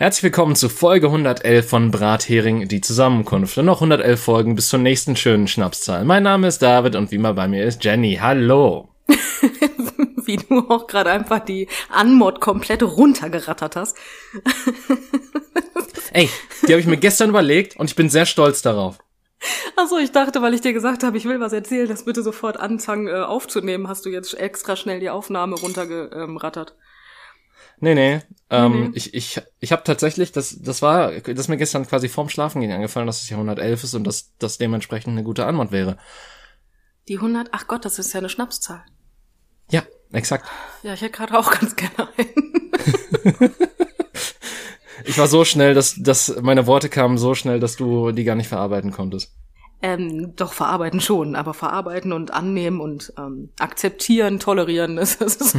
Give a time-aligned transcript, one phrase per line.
[0.00, 3.58] Herzlich willkommen zu Folge 111 von Brathering, die Zusammenkunft.
[3.58, 6.06] Und noch 111 Folgen bis zur nächsten schönen Schnapszahl.
[6.06, 8.16] Mein Name ist David und wie immer bei mir ist Jenny.
[8.18, 8.88] Hallo.
[10.24, 13.98] wie du auch gerade einfach die Anmod komplett runtergerattert hast.
[16.14, 16.30] Ey,
[16.66, 18.96] die habe ich mir gestern überlegt und ich bin sehr stolz darauf.
[19.76, 22.58] Achso, ich dachte, weil ich dir gesagt habe, ich will was erzählen, das bitte sofort
[22.58, 26.74] anfangen äh, aufzunehmen, hast du jetzt extra schnell die Aufnahme runtergerattert.
[27.80, 28.20] Nee, nee.
[28.50, 28.90] Ähm, nee.
[28.94, 32.72] Ich, ich, ich habe tatsächlich, das, das war, das ist mir gestern quasi vorm Schlafengehen
[32.72, 35.96] angefallen, dass es ja 111 ist und dass das dementsprechend eine gute Antwort wäre.
[37.08, 38.82] Die 100, ach Gott, das ist ja eine Schnapszahl.
[39.70, 40.46] Ja, exakt.
[40.82, 43.52] Ja, ich hätte gerade auch ganz gerne einen.
[45.04, 48.34] ich war so schnell, dass, dass meine Worte kamen so schnell, dass du die gar
[48.34, 49.32] nicht verarbeiten konntest.
[49.82, 55.58] Ähm, doch verarbeiten schon, aber verarbeiten und annehmen und ähm, akzeptieren, tolerieren, das, ist so.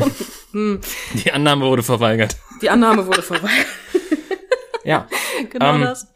[0.51, 0.79] Hm.
[1.13, 2.37] Die Annahme wurde verweigert.
[2.61, 3.65] Die Annahme wurde verweigert.
[4.83, 5.07] ja.
[5.49, 6.07] Genau ähm, das.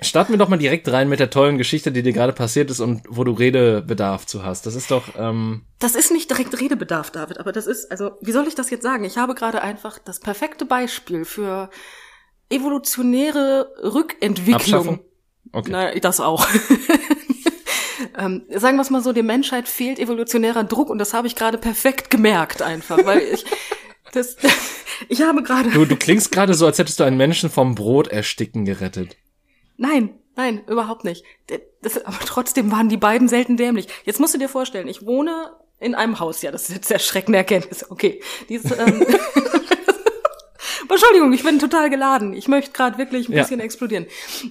[0.00, 2.80] Starten wir doch mal direkt rein mit der tollen Geschichte, die dir gerade passiert ist
[2.80, 4.66] und wo du Redebedarf zu hast.
[4.66, 5.08] Das ist doch.
[5.16, 8.70] Ähm das ist nicht direkt Redebedarf, David, aber das ist, also, wie soll ich das
[8.70, 9.04] jetzt sagen?
[9.04, 11.70] Ich habe gerade einfach das perfekte Beispiel für
[12.50, 14.54] evolutionäre Rückentwicklung.
[14.54, 15.00] Abschaffung?
[15.52, 15.70] Okay.
[15.70, 16.46] Na, das auch.
[18.16, 21.36] ähm, sagen wir es mal so, der Menschheit fehlt evolutionärer Druck und das habe ich
[21.36, 23.44] gerade perfekt gemerkt einfach, weil ich
[24.12, 24.36] das,
[25.08, 25.70] ich habe gerade.
[25.70, 29.16] Du, du klingst gerade so, als hättest du einen Menschen vom Brot ersticken gerettet.
[29.76, 31.24] Nein, nein, überhaupt nicht.
[31.82, 33.88] Das, aber trotzdem waren die beiden selten dämlich.
[34.04, 37.38] Jetzt musst du dir vorstellen, ich wohne in einem Haus, ja, das ist jetzt erschreckende
[37.38, 37.90] Erkenntnis.
[37.90, 38.22] Okay.
[38.48, 39.04] Dieses, ähm,
[40.88, 42.34] Entschuldigung, ich bin total geladen.
[42.34, 43.64] Ich möchte gerade wirklich ein bisschen ja.
[43.64, 44.06] explodieren.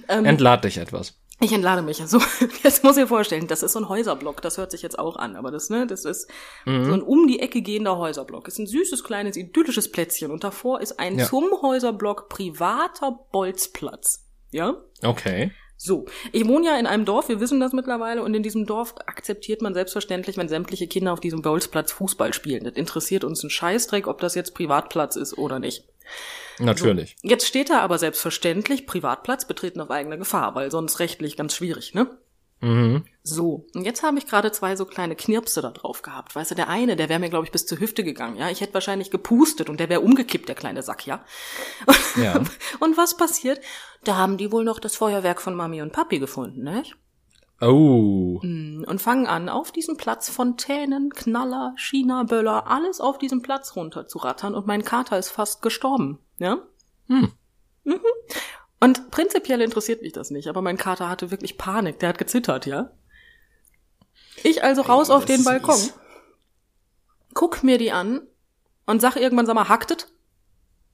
[0.08, 1.14] Ähm, Entlad dich etwas.
[1.40, 1.98] Ich entlade mich.
[2.06, 2.20] So,
[2.62, 4.40] jetzt muss ich vorstellen, das ist so ein Häuserblock.
[4.40, 6.30] Das hört sich jetzt auch an, aber das, ne, das ist
[6.64, 6.84] mhm.
[6.84, 8.44] so ein um die Ecke gehender Häuserblock.
[8.44, 11.26] Das ist ein süßes, kleines, idyllisches Plätzchen und davor ist ein ja.
[11.26, 14.26] zum Häuserblock privater Bolzplatz.
[14.52, 14.76] Ja?
[15.02, 15.50] Okay.
[15.76, 18.94] So, ich wohne ja in einem Dorf, wir wissen das mittlerweile, und in diesem Dorf
[19.06, 22.64] akzeptiert man selbstverständlich, wenn sämtliche Kinder auf diesem Bolzplatz Fußball spielen.
[22.64, 25.84] Das interessiert uns einen Scheißdreck, ob das jetzt Privatplatz ist oder nicht.
[26.58, 27.16] Natürlich.
[27.22, 31.54] So, jetzt steht da aber selbstverständlich Privatplatz betreten auf eigene Gefahr, weil sonst rechtlich ganz
[31.54, 32.08] schwierig, ne?
[32.60, 33.04] Mhm.
[33.22, 36.34] So, und jetzt habe ich gerade zwei so kleine Knirpse da drauf gehabt.
[36.34, 38.48] Weißt du, der eine, der wäre mir, glaube ich, bis zur Hüfte gegangen, ja.
[38.48, 41.24] Ich hätte wahrscheinlich gepustet und der wäre umgekippt, der kleine Sack, ja.
[42.16, 42.42] ja.
[42.80, 43.60] und was passiert?
[44.04, 46.96] Da haben die wohl noch das Feuerwerk von Mami und Papi gefunden, nicht?
[47.60, 48.40] Oh.
[48.42, 54.08] Mm, und fangen an, auf diesem Platz Fontänen, Knaller, China-Böller, alles auf diesem Platz runter
[54.08, 56.58] zu rattern und mein Kater ist fast gestorben, ja?
[57.08, 57.32] Hm.
[57.84, 58.00] Mhm.
[58.80, 62.66] Und prinzipiell interessiert mich das nicht, aber mein Kater hatte wirklich Panik, der hat gezittert,
[62.66, 62.90] ja?
[64.42, 65.80] Ich also raus auf den Balkon,
[67.32, 68.26] guck mir die an
[68.86, 70.08] und sag irgendwann, sag mal, hacktet?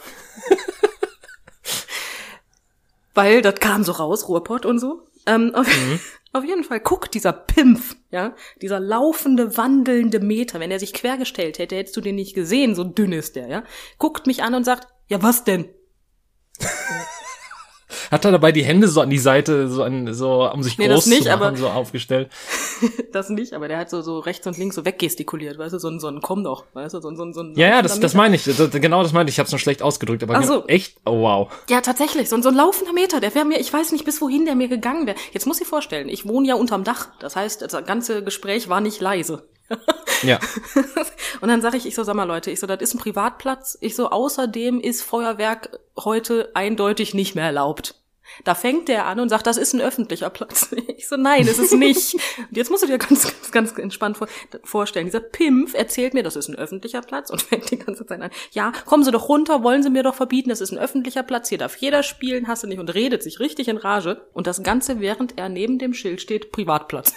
[3.14, 5.08] Weil das kam so raus, Ruhrpott und so.
[5.26, 6.00] Ähm, auf, mhm.
[6.34, 11.60] auf, jeden Fall, guck, dieser Pimpf, ja, dieser laufende, wandelnde Meter, wenn er sich quergestellt
[11.60, 13.64] hätte, hättest du den nicht gesehen, so dünn ist der, ja,
[13.98, 15.66] guckt mich an und sagt, ja, was denn?
[18.12, 20.88] Hat er dabei die Hände so an die Seite, so, an, so um sich nee,
[20.88, 22.30] groß nicht, zu machen, aber, so aufgestellt?
[23.12, 25.90] das nicht, aber der hat so, so rechts und links so weggestikuliert, weißt du, so
[25.90, 27.82] ein, so ein Komm doch, weißt du, so ein, so ein, so ein Ja, ja,
[27.82, 30.42] das, das meine ich, das, genau das meine ich, ich hab's nur schlecht ausgedrückt, aber
[30.44, 30.66] so.
[30.68, 31.52] echt, oh wow.
[31.70, 34.22] Ja, tatsächlich, so ein, so ein laufender Meter, der wäre mir, ich weiß nicht, bis
[34.22, 35.18] wohin der mir gegangen wäre.
[35.34, 38.80] Jetzt muss ich vorstellen, ich wohne ja unterm Dach, das heißt, das ganze Gespräch war
[38.80, 39.50] nicht leise.
[40.24, 40.40] Ja.
[41.42, 43.78] und dann sage ich, ich so, sag mal Leute, ich so, das ist ein Privatplatz.
[43.82, 47.96] Ich so, außerdem ist Feuerwerk heute eindeutig nicht mehr erlaubt.
[48.44, 50.74] Da fängt der an und sagt, das ist ein öffentlicher Platz.
[51.02, 52.14] Ich so, nein, ist nicht.
[52.14, 54.28] Und jetzt musst du dir ganz, ganz, ganz entspannt vor,
[54.64, 55.08] vorstellen.
[55.08, 58.30] Dieser Pimpf erzählt mir, das ist ein öffentlicher Platz und fängt die ganze Zeit an.
[58.52, 61.50] Ja, kommen Sie doch runter, wollen Sie mir doch verbieten, das ist ein öffentlicher Platz,
[61.50, 64.22] hier darf jeder spielen, hast du nicht und redet sich richtig in Rage.
[64.34, 67.16] Und das Ganze, während er neben dem Schild steht, Privatplatz.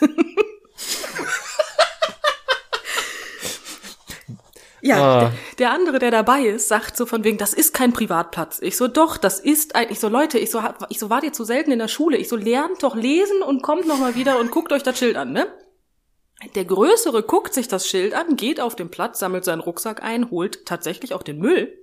[4.85, 5.21] Ja, ah.
[5.21, 8.59] der, der, andere, der dabei ist, sagt so von wegen, das ist kein Privatplatz.
[8.61, 11.33] Ich so, doch, das ist ein, ich so, Leute, ich so, ich so, wart ihr
[11.33, 12.19] zu selten in der Schule?
[12.19, 15.17] Ich so, lernt doch lesen und kommt noch mal wieder und guckt euch das Schild
[15.17, 15.47] an, ne?
[16.55, 20.31] Der Größere guckt sich das Schild an, geht auf den Platz, sammelt seinen Rucksack ein,
[20.31, 21.79] holt tatsächlich auch den Müll.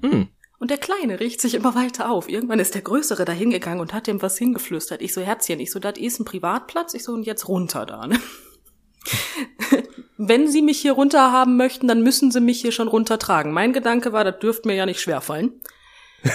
[0.00, 0.28] Hm.
[0.60, 2.28] Und der Kleine riecht sich immer weiter auf.
[2.28, 5.02] Irgendwann ist der Größere da hingegangen und hat ihm was hingeflüstert.
[5.02, 6.94] Ich so, Herzchen, ich so, das ist ein Privatplatz.
[6.94, 8.20] Ich so, und jetzt runter da, ne?
[10.22, 13.52] Wenn Sie mich hier runter haben möchten, dann müssen Sie mich hier schon runtertragen.
[13.52, 15.62] Mein Gedanke war, das dürfte mir ja nicht schwerfallen.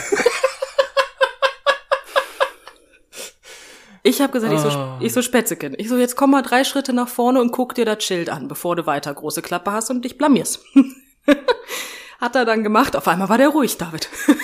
[4.02, 4.56] ich habe gesagt, oh.
[4.56, 5.00] ich so, ah.
[5.00, 5.76] ich so Spätzeken.
[5.78, 8.48] Ich so, jetzt komm mal drei Schritte nach vorne und guck dir das Schild an,
[8.48, 10.62] bevor du weiter große Klappe hast und dich blamierst.
[12.20, 12.96] Hat er dann gemacht.
[12.96, 14.10] Auf einmal war der ruhig, David.
[14.26, 14.40] Hm.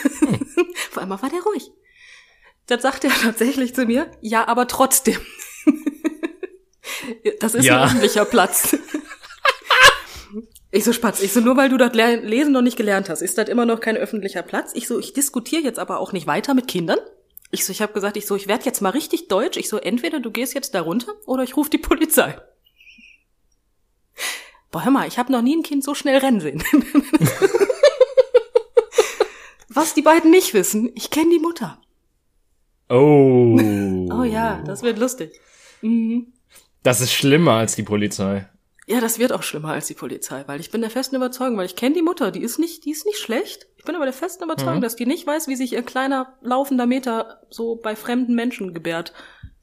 [0.92, 1.72] Auf einmal war der ruhig.
[2.68, 5.18] Dann sagt er tatsächlich zu mir, ja, aber trotzdem.
[7.40, 7.80] das ist ja.
[7.80, 8.78] ein öffentlicher Platz.
[10.74, 13.38] Ich so, Spatz, ich so, nur weil du das Lesen noch nicht gelernt hast, ist
[13.38, 14.72] das immer noch kein öffentlicher Platz.
[14.74, 17.00] Ich so, ich diskutiere jetzt aber auch nicht weiter mit Kindern.
[17.52, 19.58] Ich so, ich habe gesagt, ich so, ich werde jetzt mal richtig deutsch.
[19.58, 22.38] Ich so, entweder du gehst jetzt da runter oder ich rufe die Polizei.
[24.72, 26.64] Boah, hör mal, ich habe noch nie ein Kind so schnell rennen sehen.
[29.68, 31.82] Was die beiden nicht wissen, ich kenne die Mutter.
[32.90, 33.60] Oh.
[34.12, 35.40] Oh ja, das wird lustig.
[35.82, 36.32] Mhm.
[36.84, 38.48] Das ist schlimmer als die Polizei.
[38.92, 41.66] Ja, das wird auch schlimmer als die Polizei, weil ich bin der festen Überzeugung, weil
[41.66, 43.68] ich kenne die Mutter, die ist nicht, die ist nicht schlecht.
[43.78, 44.82] Ich bin aber der festen Überzeugung, mhm.
[44.82, 49.14] dass die nicht weiß, wie sich ihr kleiner laufender Meter so bei fremden Menschen gebärt.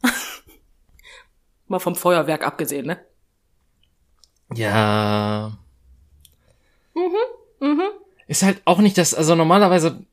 [1.67, 3.05] Mal vom Feuerwerk abgesehen, ne?
[4.55, 5.59] Ja.
[6.95, 7.83] Mhm, mhm.
[8.29, 10.07] Ist halt auch nicht das, also normalerweise,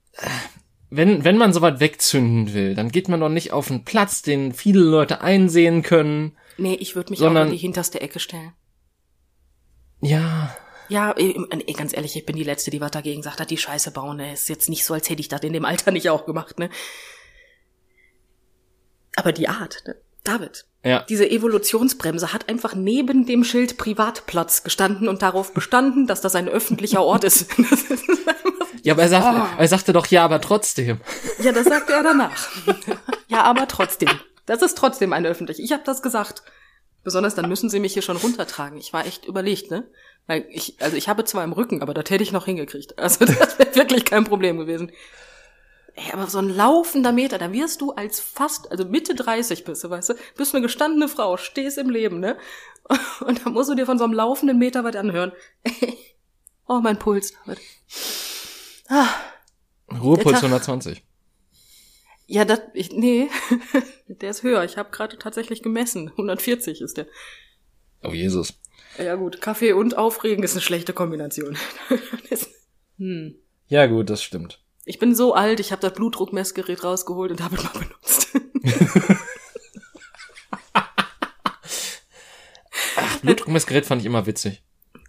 [0.89, 4.51] wenn, wenn man sowas wegzünden will, dann geht man doch nicht auf einen Platz, den
[4.51, 6.35] viele Leute einsehen können.
[6.57, 8.51] Nee, ich würde mich sondern, auch in die hinterste Ecke stellen.
[10.05, 10.55] Ja.
[10.87, 11.15] Ja,
[11.75, 14.17] ganz ehrlich, ich bin die Letzte, die was dagegen sagt, hat die Scheiße bauen.
[14.17, 14.33] Ne?
[14.33, 16.69] Ist jetzt nicht so, als hätte ich das in dem Alter nicht auch gemacht, ne?
[19.15, 19.95] Aber die Art, ne?
[20.23, 20.65] David.
[20.83, 21.03] Ja.
[21.09, 26.47] Diese Evolutionsbremse hat einfach neben dem Schild Privatplatz gestanden und darauf bestanden, dass das ein
[26.47, 27.47] öffentlicher Ort ist.
[28.83, 29.59] ja, aber er sagte, oh.
[29.59, 30.99] er sagte doch ja, aber trotzdem.
[31.39, 32.49] Ja, das sagte er danach.
[33.27, 34.09] ja, aber trotzdem.
[34.45, 35.59] Das ist trotzdem ein öffentlich.
[35.59, 36.43] Ich habe das gesagt.
[37.05, 38.79] Besonders dann müssen sie mich hier schon runtertragen.
[38.79, 39.87] Ich war echt überlegt, ne?
[40.25, 42.97] Weil ich, also ich habe zwar im Rücken, aber das hätte ich noch hingekriegt.
[42.97, 44.91] Also das wäre wirklich kein Problem gewesen.
[45.93, 49.83] Ey, aber so ein laufender Meter, da wirst du als fast, also Mitte 30 bist
[49.83, 52.37] du, weißt du, bist eine gestandene Frau, stehst im Leben, ne?
[53.21, 55.31] Und dann musst du dir von so einem laufenden Meter was anhören.
[56.67, 57.33] oh, mein Puls.
[58.89, 59.07] Ah,
[59.91, 61.03] Ruhepuls 120.
[62.27, 63.29] Ja, das, ich, nee,
[64.07, 64.63] der ist höher.
[64.63, 66.09] Ich habe gerade tatsächlich gemessen.
[66.09, 67.07] 140 ist der.
[68.03, 68.53] Oh Jesus.
[68.97, 71.57] Ja gut, Kaffee und Aufregen ist eine schlechte Kombination.
[72.97, 73.35] hm.
[73.67, 74.61] Ja gut, das stimmt.
[74.85, 78.27] Ich bin so alt, ich habe das Blutdruckmessgerät rausgeholt und habe es mal benutzt.
[82.95, 84.63] Ach, Blutdruckmessgerät fand ich immer witzig.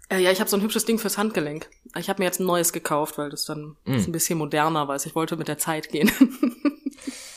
[0.09, 1.69] Äh, ja, ich habe so ein hübsches Ding fürs Handgelenk.
[1.99, 3.93] Ich habe mir jetzt ein neues gekauft, weil das dann mm.
[3.93, 4.97] ein bisschen moderner war.
[4.97, 6.11] Ich wollte mit der Zeit gehen.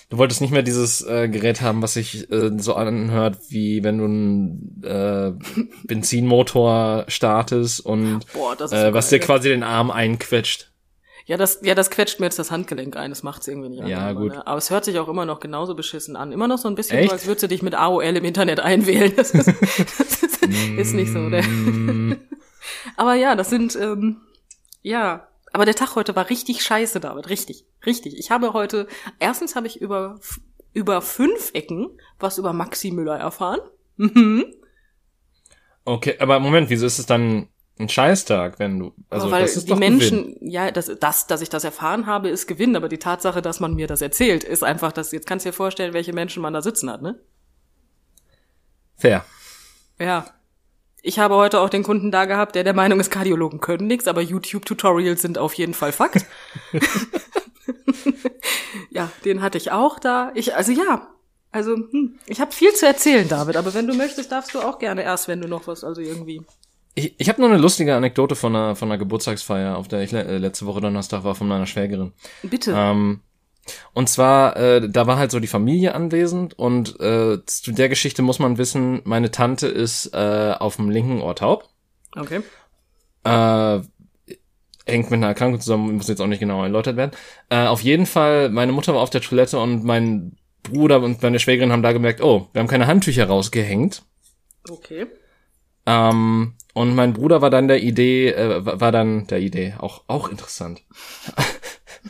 [0.09, 3.99] Du wolltest nicht mehr dieses äh, Gerät haben, was sich äh, so anhört, wie wenn
[3.99, 5.33] du einen äh,
[5.83, 10.71] Benzinmotor startest und Boah, äh, was dir quasi den Arm einquetscht.
[11.29, 13.11] Ja, das, ja, das quetscht mir jetzt das Handgelenk ein.
[13.11, 13.87] Das macht's irgendwie nicht an.
[13.87, 14.31] Ja, gut.
[14.31, 14.47] Ne?
[14.47, 16.31] Aber es hört sich auch immer noch genauso beschissen an.
[16.31, 17.09] Immer noch so ein bisschen Echt?
[17.09, 19.13] so, als würdest du dich mit AOL im Internet einwählen.
[19.15, 21.29] Das ist, das ist, ist nicht so.
[21.29, 21.43] Der.
[21.43, 22.17] Mm.
[22.97, 24.21] Aber ja, das sind, ähm,
[24.81, 27.29] ja, aber der Tag heute war richtig scheiße, David.
[27.29, 28.17] Richtig, richtig.
[28.17, 28.87] Ich habe heute,
[29.19, 30.19] erstens habe ich über,
[30.73, 33.59] über fünf Ecken was über Maxi Müller erfahren.
[33.97, 34.53] Mhm.
[35.85, 37.47] Okay, aber Moment, wieso ist es dann
[37.79, 40.49] ein Scheißtag, wenn du, also weil das ist die doch Menschen, Gewinn.
[40.49, 43.73] ja, das, das, dass ich das erfahren habe, ist Gewinn, aber die Tatsache, dass man
[43.73, 46.61] mir das erzählt, ist einfach, dass, jetzt kannst du dir vorstellen, welche Menschen man da
[46.61, 47.19] sitzen hat, ne?
[48.97, 49.23] Fair.
[49.97, 50.25] Ja.
[51.01, 54.07] Ich habe heute auch den Kunden da gehabt, der der Meinung ist, Kardiologen können nichts,
[54.07, 56.25] aber YouTube-Tutorials sind auf jeden Fall Fakt.
[58.89, 60.31] ja, den hatte ich auch da.
[60.35, 61.07] Ich, also ja,
[61.51, 63.55] also hm, ich habe viel zu erzählen, David.
[63.55, 66.41] Aber wenn du möchtest, darfst du auch gerne erst, wenn du noch was, also irgendwie.
[66.95, 70.11] Ich, ich habe nur eine lustige Anekdote von einer von einer Geburtstagsfeier, auf der ich
[70.11, 72.13] le letzte Woche Donnerstag war von meiner Schwägerin.
[72.43, 72.73] Bitte.
[72.75, 73.21] Ähm,
[73.93, 78.21] und zwar, äh, da war halt so die Familie anwesend und äh, zu der Geschichte
[78.21, 81.69] muss man wissen, meine Tante ist äh, auf dem linken Ohr taub.
[82.15, 82.41] Okay.
[83.23, 83.79] Äh,
[84.85, 87.11] hängt mit einer Erkrankung zusammen, muss jetzt auch nicht genau erläutert werden.
[87.49, 91.39] Äh, auf jeden Fall, meine Mutter war auf der Toilette und mein Bruder und meine
[91.39, 94.03] Schwägerin haben da gemerkt, oh, wir haben keine Handtücher rausgehängt.
[94.69, 95.07] Okay.
[95.85, 100.29] Ähm, und mein Bruder war dann der Idee, äh, war dann der Idee, auch, auch
[100.29, 100.81] interessant.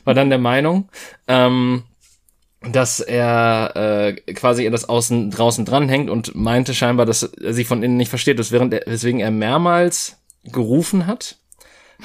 [0.03, 0.89] War dann der Meinung,
[1.27, 1.83] ähm,
[2.61, 7.63] dass er äh, quasi ihr das außen draußen dranhängt und meinte scheinbar, dass er sie
[7.63, 11.37] von innen nicht versteht, weswegen er, weswegen er mehrmals gerufen hat,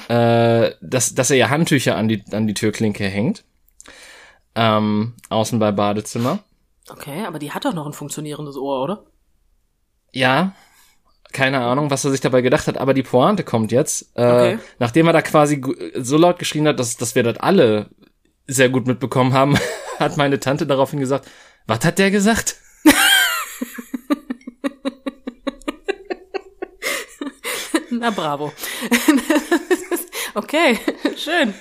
[0.07, 3.43] äh, dass, dass er ja Handtücher an die, an die Türklinke hängt.
[4.55, 6.39] Ähm, außen bei Badezimmer.
[6.89, 9.03] Okay, aber die hat doch noch ein funktionierendes Ohr, oder?
[10.13, 10.53] Ja,
[11.35, 14.09] keine Ahnung, was er sich dabei gedacht hat, aber die Pointe kommt jetzt.
[14.15, 14.57] Äh, okay.
[14.79, 15.61] Nachdem er da quasi
[15.95, 17.89] so laut geschrien hat, dass, dass wir das alle
[18.47, 19.57] sehr gut mitbekommen haben,
[19.99, 21.29] hat meine Tante daraufhin gesagt,
[21.67, 22.55] was hat der gesagt?
[27.91, 28.53] Na bravo.
[30.37, 30.77] Okay,
[31.15, 31.53] schön.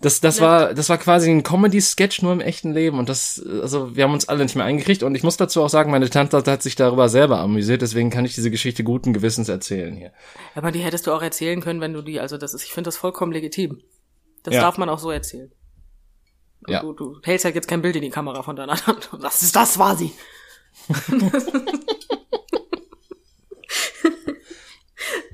[0.00, 3.96] Das, das war, das war quasi ein Comedy-Sketch nur im echten Leben und das, also
[3.96, 6.36] wir haben uns alle nicht mehr eingekriegt und ich muss dazu auch sagen, meine Tante
[6.36, 10.12] hat sich darüber selber amüsiert, deswegen kann ich diese Geschichte guten Gewissens erzählen hier.
[10.54, 12.88] Aber die hättest du auch erzählen können, wenn du die, also das ist, ich finde
[12.88, 13.82] das vollkommen legitim.
[14.44, 14.60] Das ja.
[14.60, 15.50] darf man auch so erzählen.
[16.68, 16.80] ja.
[16.80, 19.10] Du, du hältst halt jetzt kein Bild in die Kamera von deiner Hand.
[19.20, 20.12] Das ist, das war sie.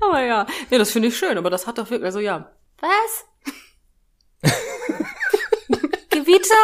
[0.01, 2.51] aber ja, ja, das finde ich schön, aber das hat doch wirklich, also ja.
[2.79, 3.25] Was?
[6.09, 6.55] Gewitter?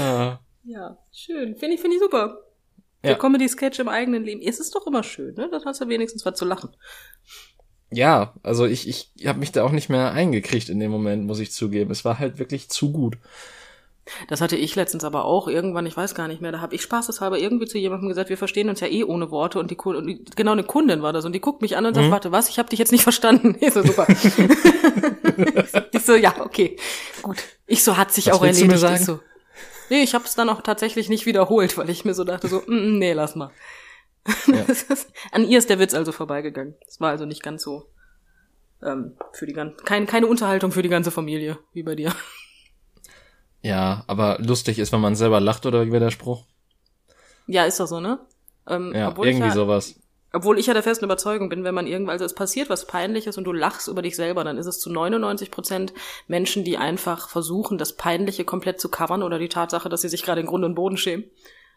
[0.00, 0.40] Ah.
[0.64, 1.56] Ja, schön.
[1.56, 2.38] Finde ich, finde ich super.
[3.02, 4.42] Der Comedy-Sketch im eigenen Leben.
[4.42, 5.48] Es ist doch immer schön, ne?
[5.50, 6.76] Dann hast du wenigstens was zu lachen.
[7.90, 11.40] Ja, also ich, ich habe mich da auch nicht mehr eingekriegt in dem Moment, muss
[11.40, 11.90] ich zugeben.
[11.90, 13.16] Es war halt wirklich zu gut.
[14.28, 16.82] Das hatte ich letztens aber auch irgendwann, ich weiß gar nicht mehr, da habe ich
[16.82, 20.06] spaßeshalber irgendwie zu jemandem gesagt, wir verstehen uns ja eh ohne Worte und die, und
[20.06, 22.10] die genau eine Kundin war das und die guckt mich an und sagt, mhm.
[22.10, 23.56] warte, was, ich habe dich jetzt nicht verstanden.
[23.60, 24.06] Ich so, super.
[25.92, 26.76] ich so, ja, okay,
[27.22, 27.36] gut.
[27.66, 28.72] Ich so, hat sich was auch erledigt.
[28.72, 29.20] Ich so,
[29.90, 32.62] nee, ich habe es dann auch tatsächlich nicht wiederholt, weil ich mir so dachte, so,
[32.66, 33.50] mm, mm nee, lass mal.
[34.46, 34.64] Ja.
[35.32, 36.74] an ihr ist der Witz also vorbeigegangen.
[36.86, 37.86] Es war also nicht ganz so
[38.82, 42.12] ähm, für die ganze, kein, keine Unterhaltung für die ganze Familie, wie bei dir.
[43.62, 46.44] Ja, aber lustig ist, wenn man selber lacht, oder wie wäre der Spruch?
[47.46, 48.18] Ja, ist doch so, ne?
[48.68, 49.96] Ähm, ja, irgendwie ja, sowas.
[50.32, 53.36] Obwohl ich ja der festen Überzeugung bin, wenn man irgendwann, also es passiert was Peinliches
[53.36, 55.92] und du lachst über dich selber, dann ist es zu 99 Prozent
[56.28, 60.22] Menschen, die einfach versuchen, das Peinliche komplett zu covern oder die Tatsache, dass sie sich
[60.22, 61.24] gerade in Grund und Boden schämen.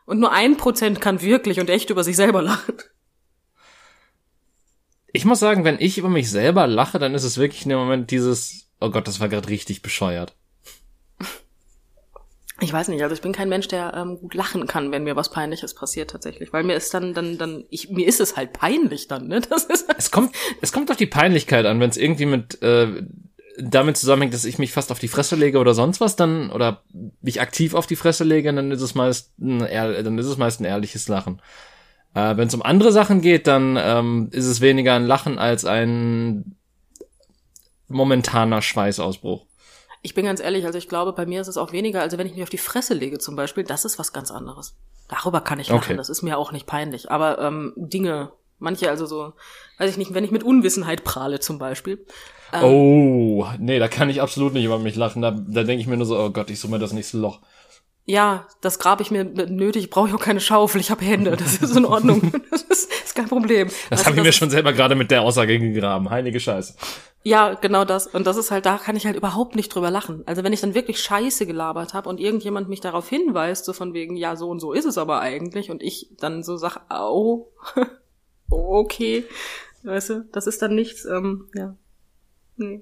[0.06, 2.76] Und nur ein Prozent kann wirklich und echt über sich selber lachen.
[5.12, 7.80] Ich muss sagen, wenn ich über mich selber lache, dann ist es wirklich in dem
[7.80, 10.36] Moment dieses, oh Gott, das war gerade richtig bescheuert.
[12.64, 15.16] Ich weiß nicht, also ich bin kein Mensch, der ähm, gut lachen kann, wenn mir
[15.16, 18.54] was Peinliches passiert tatsächlich, weil mir ist dann, dann, dann, ich, mir ist es halt
[18.54, 19.42] peinlich dann, ne?
[19.50, 23.04] Das ist es kommt, es kommt auf die Peinlichkeit an, wenn es irgendwie mit äh,
[23.58, 26.84] damit zusammenhängt, dass ich mich fast auf die Fresse lege oder sonst was, dann oder
[27.22, 30.60] mich aktiv auf die Fresse lege, dann ist es meist ein, dann ist es meist
[30.60, 31.42] ein ehrliches Lachen.
[32.14, 35.66] Äh, wenn es um andere Sachen geht, dann ähm, ist es weniger ein Lachen als
[35.66, 36.56] ein
[37.88, 39.46] momentaner Schweißausbruch.
[40.04, 42.28] Ich bin ganz ehrlich, also ich glaube, bei mir ist es auch weniger, also wenn
[42.28, 44.76] ich mich auf die Fresse lege zum Beispiel, das ist was ganz anderes.
[45.08, 45.96] Darüber kann ich lachen, okay.
[45.96, 47.10] das ist mir auch nicht peinlich.
[47.10, 49.34] Aber ähm, Dinge, manche also so,
[49.78, 52.06] weiß ich nicht, wenn ich mit Unwissenheit prahle zum Beispiel.
[52.52, 55.22] Ähm, oh, nee, da kann ich absolut nicht über mich lachen.
[55.22, 57.40] Da, da denke ich mir nur so, oh Gott, ich suche mir das nächste Loch.
[58.06, 61.58] Ja, das grabe ich mir nötig, brauche ich auch keine Schaufel, ich habe Hände, das
[61.58, 62.34] ist in Ordnung.
[62.52, 63.68] das ist, ist kein Problem.
[63.90, 66.76] Das also, habe ich mir schon selber gerade mit der Aussage gegraben, heilige Scheiße.
[67.24, 68.08] Ja, genau das.
[68.08, 70.24] Und das ist halt, da kann ich halt überhaupt nicht drüber lachen.
[70.26, 73.94] Also wenn ich dann wirklich Scheiße gelabert habe und irgendjemand mich darauf hinweist, so von
[73.94, 77.50] wegen, ja, so und so ist es aber eigentlich, und ich dann so sag, au,
[78.50, 79.26] okay,
[79.84, 81.76] weißt du, das ist dann nichts, ähm, ja.
[82.58, 82.82] Nee.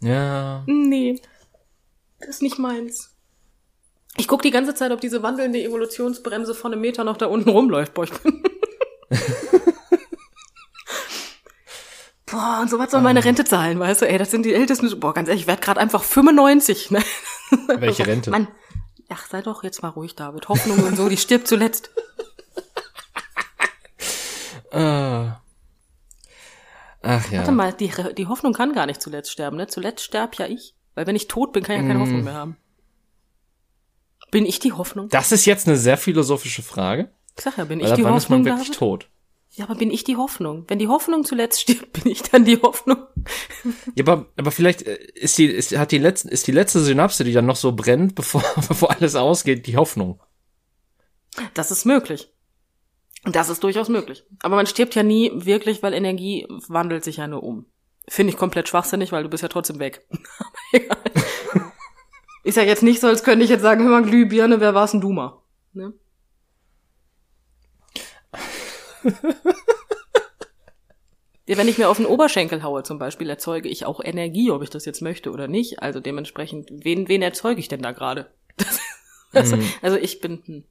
[0.00, 0.64] Ja.
[0.66, 1.20] Nee.
[2.18, 3.14] Das ist nicht meins.
[4.16, 7.50] Ich guck die ganze Zeit, ob diese wandelnde Evolutionsbremse von einem Meter noch da unten
[7.50, 7.94] rumläuft.
[7.94, 8.42] Boah, ich bin
[12.30, 14.08] Boah, und so was soll meine Rente zahlen, weißt du?
[14.08, 15.00] Ey, das sind die Ältesten.
[15.00, 16.90] Boah, ganz ehrlich, ich werde gerade einfach 95.
[16.90, 17.02] Ne?
[17.78, 18.30] Welche Rente?
[18.30, 18.48] Mann,
[19.08, 20.48] ach, sei doch jetzt mal ruhig, David.
[20.48, 21.90] Hoffnung und so, die stirbt zuletzt.
[24.74, 25.30] uh.
[27.00, 27.38] Ach ja.
[27.38, 29.68] Warte mal, die, die Hoffnung kann gar nicht zuletzt sterben, ne?
[29.68, 30.74] Zuletzt sterb ja ich.
[30.94, 32.02] Weil wenn ich tot bin, kann ich ja keine mm.
[32.02, 32.56] Hoffnung mehr haben.
[34.30, 35.08] Bin ich die Hoffnung?
[35.08, 37.10] Das ist jetzt eine sehr philosophische Frage.
[37.38, 38.16] Ich sag ja, bin ich die wann Hoffnung?
[38.16, 38.78] ist man wirklich David?
[38.78, 39.08] tot?
[39.52, 40.64] Ja, aber bin ich die Hoffnung?
[40.66, 42.98] Wenn die Hoffnung zuletzt stirbt, bin ich dann die Hoffnung.
[43.94, 47.22] Ja, aber, aber vielleicht äh, ist die, ist, hat die letzte, ist die letzte Synapse,
[47.22, 50.20] die dann noch so brennt, bevor, bevor alles ausgeht, die Hoffnung.
[51.54, 52.32] Das ist möglich.
[53.24, 54.24] Das ist durchaus möglich.
[54.42, 57.66] Aber man stirbt ja nie wirklich, weil Energie wandelt sich ja nur um.
[58.08, 60.06] Finde ich komplett schwachsinnig, weil du bist ja trotzdem weg.
[60.72, 60.96] egal.
[62.42, 64.92] ist ja jetzt nicht so, als könnte ich jetzt sagen, hör mal, Glühbirne, wer war's
[64.92, 65.40] denn du mal?
[65.72, 65.92] Ne?
[71.48, 74.62] Ja, wenn ich mir auf den Oberschenkel haue zum Beispiel, erzeuge ich auch Energie, ob
[74.62, 75.82] ich das jetzt möchte oder nicht.
[75.82, 78.26] Also dementsprechend, wen, wen erzeuge ich denn da gerade?
[79.32, 79.62] also, mm.
[79.80, 80.64] also ich bin, hm,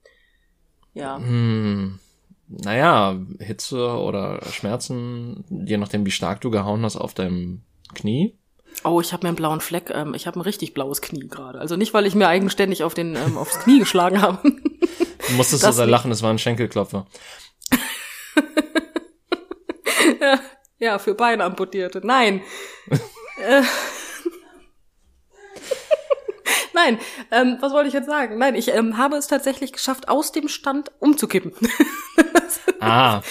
[0.94, 1.18] ja.
[1.18, 2.00] Mm.
[2.48, 7.64] Naja, Hitze oder Schmerzen, je nachdem wie stark du gehauen hast auf deinem
[7.96, 8.38] Knie.
[8.84, 9.90] Oh, ich habe mir einen blauen Fleck.
[9.90, 11.60] Ähm, ich habe ein richtig blaues Knie gerade.
[11.60, 14.40] Also nicht, weil ich mir eigenständig auf den ähm, aufs Knie geschlagen habe.
[14.44, 17.08] du musstest das so sehr lachen, es war ein Schenkelklopfer.
[20.80, 22.02] ja, für Beinamputierte.
[22.04, 22.42] Nein.
[23.42, 23.62] Äh.
[26.74, 27.00] Nein,
[27.32, 28.38] ähm, was wollte ich jetzt sagen?
[28.38, 31.54] Nein, ich ähm, habe es tatsächlich geschafft, aus dem Stand umzukippen.
[32.80, 33.22] ah.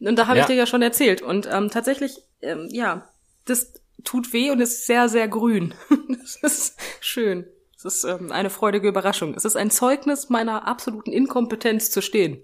[0.00, 0.44] Und da habe ja.
[0.44, 1.20] ich dir ja schon erzählt.
[1.20, 3.10] Und ähm, tatsächlich, ähm, ja,
[3.44, 5.74] das tut weh und ist sehr, sehr grün.
[6.22, 7.46] Das ist schön.
[7.76, 9.34] Es ist ähm, eine freudige Überraschung.
[9.34, 12.40] Es ist ein Zeugnis meiner absoluten Inkompetenz zu stehen.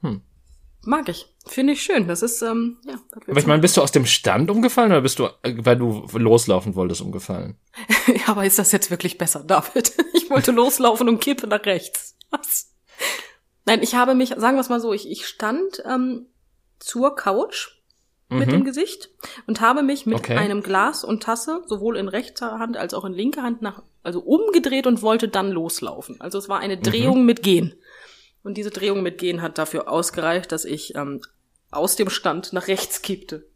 [0.00, 0.22] Hm.
[0.86, 1.26] Mag ich.
[1.46, 2.08] Finde ich schön.
[2.08, 2.94] Das ist, ähm, ja.
[3.26, 6.74] Aber ich meine, bist du aus dem Stand umgefallen oder bist du, weil du loslaufen
[6.74, 7.56] wolltest, umgefallen?
[8.06, 9.92] ja, aber ist das jetzt wirklich besser, David?
[10.14, 12.16] Ich wollte loslaufen und kippe nach rechts.
[12.30, 12.72] Was?
[13.66, 16.26] Nein, ich habe mich, sagen wir es mal so, ich, ich stand ähm,
[16.78, 17.74] zur Couch
[18.30, 18.52] mit mhm.
[18.52, 19.10] dem Gesicht
[19.46, 20.36] und habe mich mit okay.
[20.36, 24.20] einem Glas und Tasse sowohl in rechter Hand als auch in linker Hand nach, also
[24.20, 26.20] umgedreht und wollte dann loslaufen.
[26.20, 26.82] Also es war eine mhm.
[26.82, 27.26] Drehung mhm.
[27.26, 27.74] mit Gehen.
[28.44, 31.22] Und diese Drehung mit Gehen hat dafür ausgereicht, dass ich ähm,
[31.70, 33.46] aus dem Stand nach rechts kippte.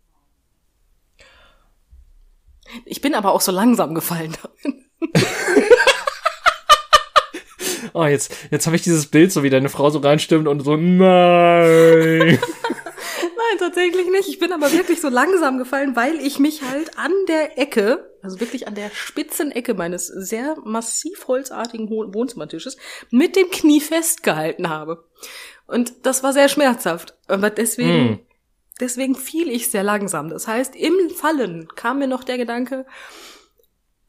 [2.87, 4.35] Ich bin aber auch so langsam gefallen.
[7.92, 10.76] oh, jetzt, jetzt habe ich dieses Bild, so wie deine Frau so reinstimmt und so,
[10.76, 12.38] nein.
[13.48, 14.28] Nein, tatsächlich nicht.
[14.28, 18.40] Ich bin aber wirklich so langsam gefallen, weil ich mich halt an der Ecke, also
[18.40, 22.76] wirklich an der spitzen Ecke meines sehr massiv holzartigen Wohnzimmertisches,
[23.10, 25.04] mit dem Knie festgehalten habe.
[25.66, 27.16] Und das war sehr schmerzhaft.
[27.26, 28.20] Aber deswegen, mm.
[28.80, 30.28] deswegen fiel ich sehr langsam.
[30.28, 32.86] Das heißt, im Fallen kam mir noch der Gedanke,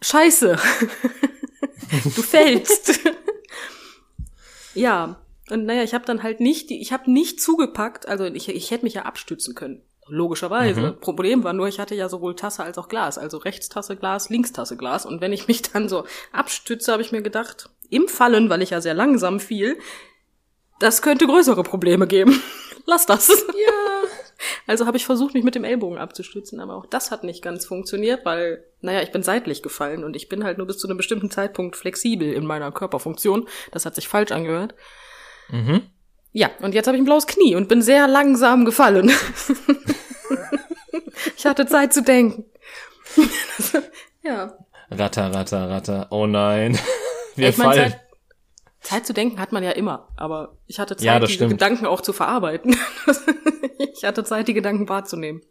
[0.02, 0.58] Scheiße,
[2.16, 3.00] du fällst.
[4.74, 8.50] ja, und naja, ich habe dann halt nicht, die, ich habe nicht zugepackt, also ich,
[8.50, 9.82] ich hätte mich ja abstützen können.
[10.10, 10.82] Logischerweise.
[10.82, 11.00] Mhm.
[11.00, 13.18] Problem war nur, ich hatte ja sowohl Tasse als auch Glas.
[13.18, 15.06] Also Rechtstasse Glas, Linkstasse Glas.
[15.06, 18.72] Und wenn ich mich dann so abstütze, habe ich mir gedacht, im Fallen, weil ich
[18.72, 19.78] ja sehr langsam fiel,
[20.80, 22.42] das könnte größere Probleme geben.
[22.86, 23.30] Lass das.
[23.30, 23.36] Ja.
[24.68, 27.66] Also habe ich versucht, mich mit dem Ellbogen abzustützen, aber auch das hat nicht ganz
[27.66, 30.96] funktioniert, weil, naja, ich bin seitlich gefallen und ich bin halt nur bis zu einem
[30.96, 33.50] bestimmten Zeitpunkt flexibel in meiner Körperfunktion.
[33.72, 34.76] Das hat sich falsch angehört.
[35.52, 35.82] Mhm.
[36.32, 39.12] Ja, und jetzt habe ich ein blaues Knie und bin sehr langsam gefallen.
[41.38, 42.46] ich hatte Zeit zu denken.
[44.24, 44.54] ja.
[44.92, 46.08] Ratter, ratter, ratter.
[46.12, 46.78] Oh nein.
[47.36, 47.92] Wir ich mein, fallen.
[47.92, 48.02] Zeit,
[48.82, 51.52] Zeit, zu denken hat man ja immer, aber ich hatte Zeit, ja, diese stimmt.
[51.52, 52.76] Gedanken auch zu verarbeiten.
[53.96, 55.42] ich hatte Zeit, die Gedanken wahrzunehmen.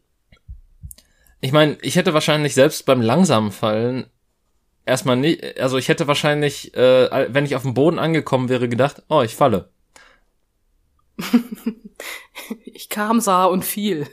[1.40, 4.10] Ich meine, ich hätte wahrscheinlich selbst beim langsamen Fallen
[4.84, 9.02] erstmal nicht, also ich hätte wahrscheinlich, äh, wenn ich auf dem Boden angekommen wäre, gedacht,
[9.08, 9.70] oh, ich falle.
[12.64, 14.06] ich kam, sah und fiel.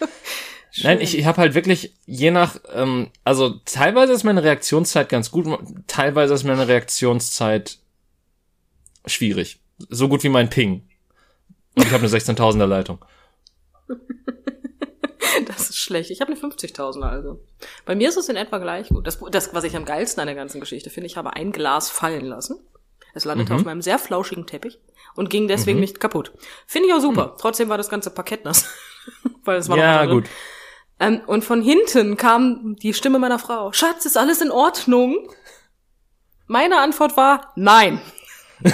[0.82, 5.30] Nein, ich, ich habe halt wirklich je nach, ähm, also teilweise ist meine Reaktionszeit ganz
[5.30, 5.46] gut,
[5.86, 7.78] teilweise ist meine Reaktionszeit
[9.04, 9.60] schwierig.
[9.88, 10.88] So gut wie mein Ping.
[11.74, 13.04] Und ich habe eine 16.000er Leitung.
[15.46, 16.10] Das ist schlecht.
[16.10, 17.40] Ich habe eine 50.000er also.
[17.84, 19.06] Bei mir ist es in etwa gleich gut.
[19.06, 21.90] Das, das, was ich am geilsten an der ganzen Geschichte finde, ich habe ein Glas
[21.90, 22.58] fallen lassen.
[23.14, 23.58] Es landete mhm.
[23.58, 24.78] auf meinem sehr flauschigen Teppich
[25.14, 25.82] und ging deswegen mhm.
[25.82, 26.32] nicht kaputt.
[26.66, 27.28] Finde ich auch super.
[27.28, 27.38] Mhm.
[27.38, 28.68] Trotzdem war das ganze Parkett nass.
[29.44, 30.28] Weil es war ja, gut.
[30.98, 33.72] Ähm, und von hinten kam die Stimme meiner Frau.
[33.72, 35.28] Schatz, ist alles in Ordnung?
[36.46, 38.00] Meine Antwort war nein.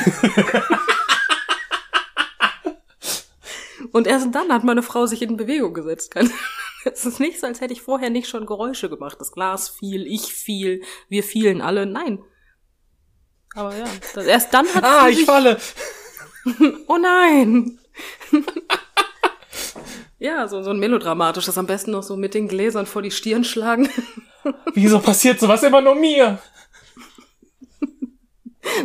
[3.92, 6.14] und erst dann hat meine Frau sich in Bewegung gesetzt.
[6.84, 9.16] Es ist nicht so, als hätte ich vorher nicht schon Geräusche gemacht.
[9.20, 11.84] Das Glas fiel, ich fiel, wir fielen alle.
[11.84, 12.20] Nein.
[13.56, 13.86] Aber ja,
[14.22, 15.56] erst dann hat Ah, ich falle.
[16.86, 17.78] oh nein!
[20.18, 23.44] ja, so, so ein melodramatisches, am besten noch so mit den Gläsern vor die Stirn
[23.44, 23.88] schlagen.
[24.74, 26.38] Wieso passiert sowas immer nur mir?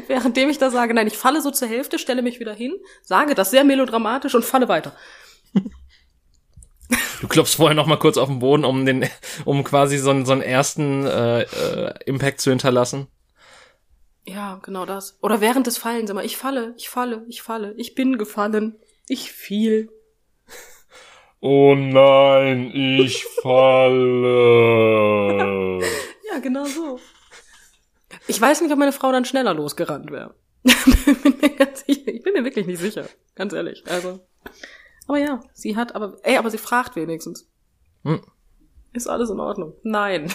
[0.07, 3.35] Währenddem ich da sage, nein, ich falle so zur Hälfte, stelle mich wieder hin, sage
[3.35, 4.95] das sehr melodramatisch und falle weiter.
[7.19, 9.09] Du klopfst vorher noch mal kurz auf den Boden, um den,
[9.43, 13.07] um quasi so einen, so einen ersten äh, äh, Impact zu hinterlassen.
[14.25, 15.17] Ja, genau das.
[15.21, 18.75] Oder während des Fallens immer, ich falle, ich falle, ich falle, ich bin gefallen,
[19.07, 19.89] ich fiel.
[21.39, 24.19] Oh nein, ich falle.
[26.31, 26.99] ja, genau so.
[28.27, 30.35] Ich weiß nicht, ob meine Frau dann schneller losgerannt wäre.
[31.87, 33.83] ich bin mir wirklich nicht sicher, ganz ehrlich.
[33.87, 34.19] Also,
[35.07, 37.49] aber ja, sie hat, aber, ey, aber sie fragt wenigstens.
[38.03, 38.21] Hm.
[38.93, 39.73] Ist alles in Ordnung?
[39.83, 40.31] Nein.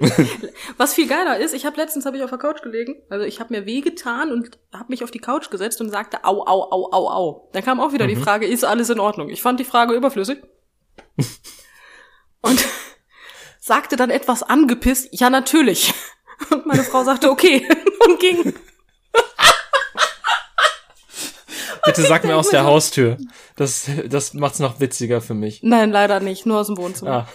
[0.76, 3.40] Was viel geiler ist, ich habe letztens hab ich auf der Couch gelegen, also ich
[3.40, 6.90] habe mir wehgetan und habe mich auf die Couch gesetzt und sagte au au au
[6.92, 7.50] au au.
[7.52, 8.10] Dann kam auch wieder mhm.
[8.10, 9.30] die Frage, ist alles in Ordnung?
[9.30, 10.42] Ich fand die Frage überflüssig.
[12.42, 12.64] und
[13.60, 15.94] sagte dann etwas angepisst, ja natürlich.
[16.50, 17.66] Und meine Frau sagte okay
[18.06, 18.54] und ging.
[21.84, 23.18] Bitte sag mir aus der Haustür.
[23.56, 25.62] Das, das macht's noch witziger für mich.
[25.62, 26.46] Nein, leider nicht.
[26.46, 27.10] Nur aus dem Wohnzimmer.
[27.10, 27.28] Ah,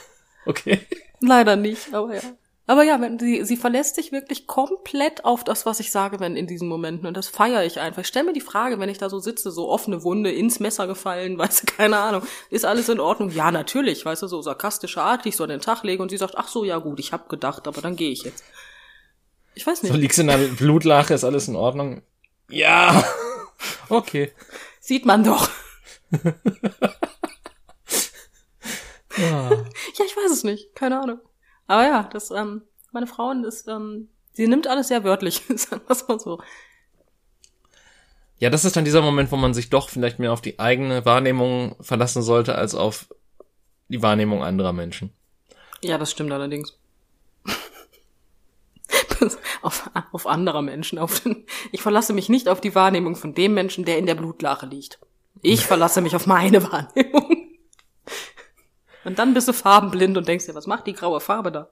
[0.45, 0.79] okay.
[1.21, 2.21] Leider nicht, aber ja.
[2.69, 6.35] Aber ja, wenn sie, sie verlässt sich wirklich komplett auf das, was ich sage, wenn
[6.35, 7.07] in diesen Momenten.
[7.07, 8.01] Und das feiere ich einfach.
[8.03, 10.85] Ich stelle mir die Frage, wenn ich da so sitze, so offene Wunde, ins Messer
[10.85, 12.21] gefallen, weißt du, keine Ahnung.
[12.51, 13.31] Ist alles in Ordnung?
[13.31, 16.09] Ja, natürlich, weißt du, so sarkastische Art, die ich so an den Tag lege und
[16.09, 18.43] sie sagt, ach so, ja gut, ich hab gedacht, aber dann gehe ich jetzt.
[19.55, 19.91] Ich weiß nicht.
[19.91, 22.03] So liegst in der Blutlache, ist alles in Ordnung?
[22.49, 23.03] Ja.
[23.89, 24.31] Okay.
[24.79, 25.49] Sieht man doch.
[29.19, 29.49] ja.
[29.51, 30.75] ja, ich weiß es nicht.
[30.75, 31.19] Keine Ahnung.
[31.67, 35.95] Aber ja, das, ähm, meine Frau ist, ähm, sie nimmt alles sehr wörtlich, sagen wir
[36.07, 36.41] mal so.
[38.39, 41.05] Ja, das ist dann dieser Moment, wo man sich doch vielleicht mehr auf die eigene
[41.05, 43.13] Wahrnehmung verlassen sollte, als auf
[43.89, 45.13] die Wahrnehmung anderer Menschen.
[45.81, 46.77] Ja, das stimmt allerdings.
[49.61, 50.99] auf, auf anderer Menschen.
[50.99, 54.15] Auf den, ich verlasse mich nicht auf die Wahrnehmung von dem Menschen, der in der
[54.15, 54.99] Blutlache liegt.
[55.41, 57.38] Ich verlasse mich auf meine Wahrnehmung.
[59.03, 61.69] Und dann bist du farbenblind und denkst dir, was macht die graue Farbe da?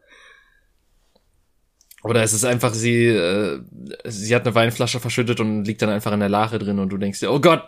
[2.04, 3.62] Oder es ist einfach, sie, äh,
[4.06, 6.98] sie hat eine Weinflasche verschüttet und liegt dann einfach in der Lache drin und du
[6.98, 7.64] denkst dir, oh Gott!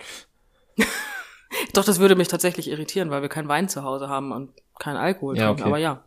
[1.74, 4.98] Doch, das würde mich tatsächlich irritieren, weil wir keinen Wein zu Hause haben und keinen
[4.98, 5.70] Alkohol ja, trinken, okay.
[5.70, 6.04] aber ja.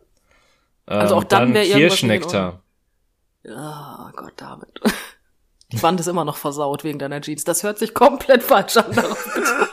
[0.85, 1.99] Also auch dann, dann wäre irgendwas.
[1.99, 2.63] Kirschnektar.
[3.45, 4.81] Oh Gott, David.
[5.71, 7.43] Die Wand ist immer noch versaut wegen deiner Jeans.
[7.43, 8.91] Das hört sich komplett falsch an.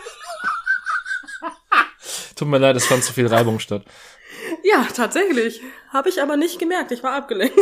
[2.40, 3.84] Tut mir leid, es fand zu viel Reibung statt.
[4.64, 5.60] Ja, tatsächlich.
[5.92, 6.90] Habe ich aber nicht gemerkt.
[6.90, 7.54] Ich war abgelenkt.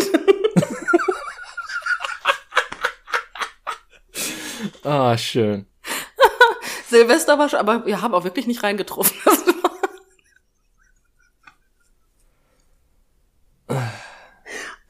[4.84, 5.66] ah, schön.
[6.86, 9.18] Silvester war schon, aber wir haben auch wirklich nicht reingetroffen.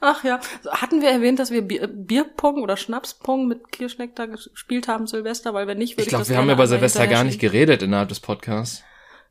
[0.01, 5.55] Ach ja, hatten wir erwähnt, dass wir Bierpong oder Schnapspong mit Kirschnektar gespielt haben Silvester,
[5.55, 7.81] weil wenn nicht, würde ich, glaub, ich das wir haben über Silvester gar nicht geredet
[7.81, 8.83] innerhalb des Podcasts.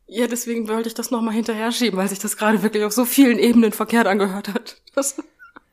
[0.08, 3.04] Ja, deswegen wollte ich das nochmal hinterher schieben, weil sich das gerade wirklich auf so
[3.04, 4.80] vielen Ebenen verkehrt angehört hat.
[4.94, 5.16] Das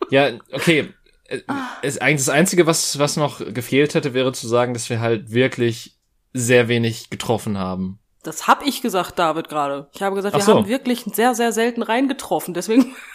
[0.10, 0.94] ja, okay.
[1.28, 1.70] Äh, ah.
[1.82, 5.32] Es, eigentlich das Einzige, was, was noch gefehlt hätte, wäre zu sagen, dass wir halt
[5.32, 5.98] wirklich
[6.34, 7.98] sehr wenig getroffen haben.
[8.22, 9.90] Das hab ich gesagt, David, gerade.
[9.94, 10.56] Ich habe gesagt, wir so.
[10.56, 12.96] haben wirklich sehr, sehr selten reingetroffen, deswegen.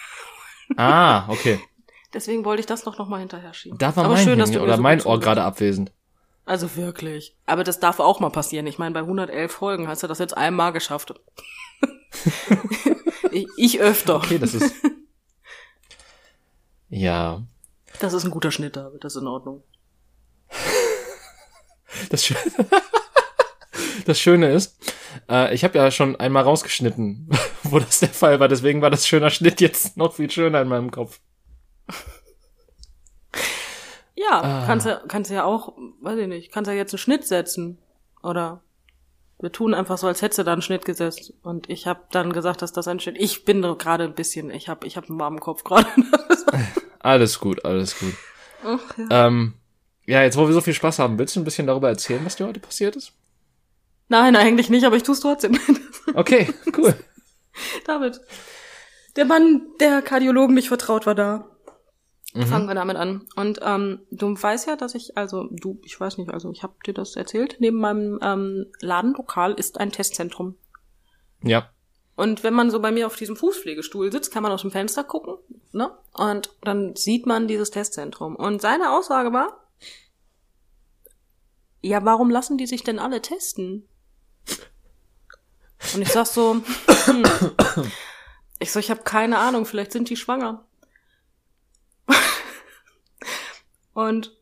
[0.77, 1.59] Ah, okay.
[2.15, 3.77] Deswegen wollte ich das noch, noch mal hinterher schieben.
[3.79, 5.91] Da war Aber mein schön, dass du oder so mein Ohr gerade abwesend.
[6.51, 7.37] Also wirklich.
[7.47, 8.67] Aber das darf auch mal passieren.
[8.67, 11.15] Ich meine, bei 111 Folgen hast du das jetzt einmal geschafft.
[13.57, 14.17] ich, öfter.
[14.17, 14.75] Okay, das ist.
[16.89, 17.47] Ja.
[18.01, 19.05] Das ist ein guter Schnitt, David.
[19.05, 19.63] Das ist in Ordnung.
[22.09, 22.41] Das, Schöne,
[24.07, 24.77] das Schöne ist,
[25.29, 27.29] äh, ich habe ja schon einmal rausgeschnitten,
[27.65, 28.49] wo das der Fall war.
[28.49, 31.21] Deswegen war das schöner Schnitt jetzt noch viel schöner in meinem Kopf.
[34.15, 34.65] Ja, ah.
[34.67, 37.79] kannst du kannst ja auch, weiß ich nicht, kannst ja jetzt einen Schnitt setzen
[38.23, 38.63] oder
[39.41, 42.33] wir tun einfach so, als hättest du da einen Schnitt gesetzt und ich habe dann
[42.33, 43.17] gesagt, dass das ein Schnitt.
[43.19, 45.87] Ich bin gerade ein bisschen, ich habe ich hab einen warmen Kopf gerade.
[46.99, 48.15] alles gut, alles gut.
[48.65, 49.27] Ach, ja.
[49.27, 49.55] Ähm,
[50.07, 52.37] ja, jetzt wo wir so viel Spaß haben, willst du ein bisschen darüber erzählen, was
[52.37, 53.13] dir heute passiert ist?
[54.09, 55.59] Nein, eigentlich nicht, aber ich tue es trotzdem.
[56.15, 56.95] okay, cool.
[57.87, 58.21] David,
[59.17, 61.50] der Mann, der Kardiologen nicht vertraut, war da.
[62.33, 62.47] Mhm.
[62.47, 63.27] Fangen wir damit an.
[63.35, 66.75] Und ähm, du weißt ja, dass ich, also du, ich weiß nicht, also ich habe
[66.87, 70.57] dir das erzählt, neben meinem ähm, Ladenlokal ist ein Testzentrum.
[71.43, 71.71] Ja.
[72.15, 75.05] Und wenn man so bei mir auf diesem Fußpflegestuhl sitzt, kann man aus dem Fenster
[75.05, 75.37] gucken,
[75.73, 75.91] ne?
[76.13, 78.37] Und dann sieht man dieses Testzentrum.
[78.37, 79.67] Und seine Aussage war,
[81.81, 83.89] ja, warum lassen die sich denn alle testen?
[85.95, 86.61] Und ich sag so,
[87.07, 87.23] hm.
[88.59, 90.67] ich so, ich habe keine Ahnung, vielleicht sind die schwanger.
[94.09, 94.33] Und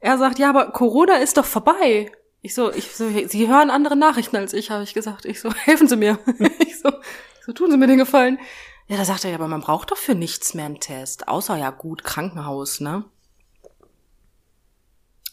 [0.00, 2.10] er sagt, ja, aber Corona ist doch vorbei.
[2.40, 5.24] Ich so, ich so, Sie hören andere Nachrichten als ich, habe ich gesagt.
[5.24, 6.18] Ich so, helfen Sie mir.
[6.58, 6.90] ich so,
[7.44, 8.38] so tun Sie mir den Gefallen.
[8.88, 11.56] Ja, da sagt er, ja, aber man braucht doch für nichts mehr einen Test, außer
[11.56, 13.04] ja gut Krankenhaus, ne?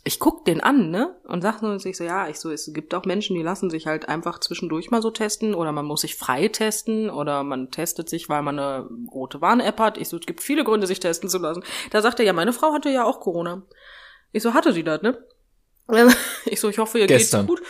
[0.03, 1.15] Ich guck den an, ne?
[1.25, 3.85] Und sag nur sich so, ja, ich so, es gibt auch Menschen, die lassen sich
[3.85, 8.09] halt einfach zwischendurch mal so testen oder man muss sich frei testen oder man testet
[8.09, 9.97] sich, weil man eine rote Warn-App hat.
[9.97, 11.63] Ich so, es gibt viele Gründe, sich testen zu lassen.
[11.91, 13.63] Da sagt er, ja, meine Frau hatte ja auch Corona.
[14.31, 15.17] Ich so, hatte sie das, ne?
[16.45, 17.47] Ich so, ich hoffe, ihr Gestern.
[17.47, 17.67] geht's gut.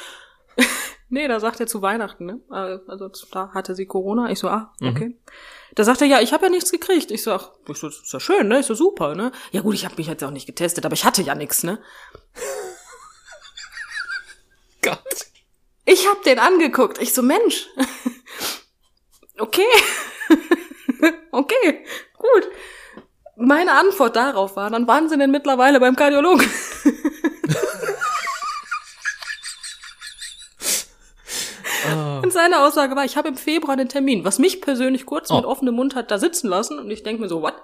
[1.10, 2.40] Nee, da sagt er zu Weihnachten, ne?
[2.50, 4.32] Also da hatte sie Corona.
[4.32, 4.90] Ich so, ah, mhm.
[4.90, 5.08] okay.
[5.10, 5.18] Mhm.
[5.76, 7.12] Da sagt er, ja, ich habe ja nichts gekriegt.
[7.12, 8.60] Ich so, ach, das ist ja schön, ne?
[8.60, 9.32] Ist ja super, ne?
[9.52, 11.80] Ja gut, ich habe mich jetzt auch nicht getestet, aber ich hatte ja nichts, ne?
[14.82, 15.28] Gott.
[15.86, 17.02] Ich hab den angeguckt.
[17.02, 17.68] Ich so, Mensch.
[19.40, 19.66] okay.
[21.32, 21.86] okay,
[22.18, 22.48] gut.
[23.36, 26.50] Meine Antwort darauf war, dann waren sie denn mittlerweile beim Kardiologen.
[31.92, 32.22] Oh.
[32.24, 35.36] Und seine Aussage war, ich habe im Februar einen Termin, was mich persönlich kurz oh.
[35.36, 37.56] mit offenem Mund hat da sitzen lassen und ich denke mir so, what?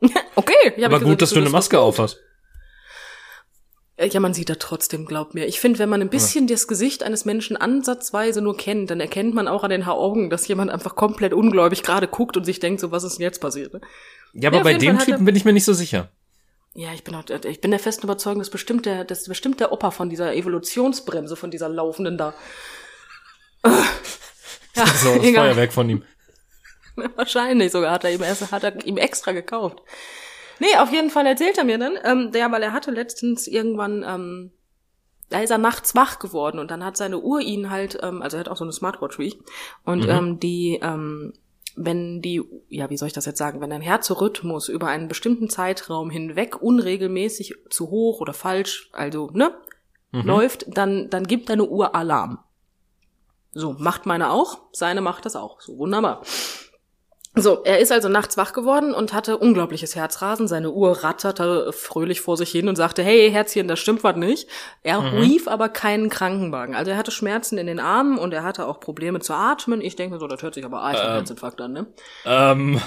[0.34, 0.84] okay.
[0.84, 2.18] Aber gut, gesagt, dass du eine Maske aufhast.
[3.96, 5.46] Äh, ja, man sieht da trotzdem, glaub mir.
[5.46, 6.54] Ich finde, wenn man ein bisschen ja.
[6.54, 10.48] das Gesicht eines Menschen ansatzweise nur kennt, dann erkennt man auch an den Augen, dass
[10.48, 13.72] jemand einfach komplett ungläubig gerade guckt und sich denkt, so was ist denn jetzt passiert?
[13.72, 13.80] Ne?
[14.32, 16.10] Ja, aber ja, bei dem Typen bin ich mir nicht so sicher.
[16.76, 19.60] Ja, ich bin auch, ich bin der festen Überzeugung, dass bestimmt der, das ist bestimmt
[19.60, 22.34] der Opa von dieser Evolutionsbremse, von dieser laufenden da.
[24.76, 25.48] ja, so das egal.
[25.48, 26.02] Feuerwerk von ihm.
[27.16, 29.82] Wahrscheinlich sogar hat er ihm erst, hat er ihm extra gekauft.
[30.60, 34.04] Nee, auf jeden Fall erzählt er mir dann, ähm, der, weil er hatte letztens irgendwann,
[34.06, 34.52] ähm,
[35.30, 38.36] da ist er nachts wach geworden und dann hat seine Uhr ihn halt, ähm, also
[38.36, 39.38] er hat auch so eine Smartwatch wie ich,
[39.84, 40.10] und mhm.
[40.10, 41.32] ähm, die, ähm,
[41.76, 45.50] wenn die, ja, wie soll ich das jetzt sagen, wenn ein Herzrhythmus über einen bestimmten
[45.50, 49.56] Zeitraum hinweg unregelmäßig zu hoch oder falsch, also, ne,
[50.12, 50.22] mhm.
[50.22, 52.38] läuft, dann, dann gibt deine Uhr Alarm.
[53.54, 55.60] So, macht meine auch, seine macht das auch.
[55.60, 56.22] So, wunderbar.
[57.36, 60.46] So, er ist also nachts wach geworden und hatte unglaubliches Herzrasen.
[60.46, 64.48] Seine Uhr ratterte fröhlich vor sich hin und sagte, hey, Herzchen, das stimmt was nicht.
[64.84, 65.18] Er mhm.
[65.18, 66.76] rief aber keinen Krankenwagen.
[66.76, 69.80] Also er hatte Schmerzen in den Armen und er hatte auch Probleme zu atmen.
[69.80, 71.86] Ich denke so, das hört sich aber arg ähm, Herzinfarkt an, ne?
[72.24, 72.80] Ähm.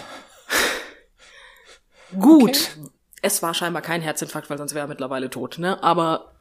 [2.17, 2.49] Gut.
[2.77, 2.89] Okay.
[3.21, 5.83] Es war scheinbar kein Herzinfarkt, weil sonst wäre er mittlerweile tot, ne?
[5.83, 6.36] Aber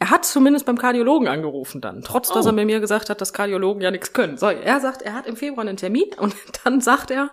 [0.00, 2.48] er hat zumindest beim Kardiologen angerufen dann, trotz dass oh.
[2.48, 4.38] er mir gesagt hat, dass Kardiologen ja nichts können.
[4.38, 6.34] So, er sagt, er hat im Februar einen Termin und
[6.64, 7.30] dann sagt er,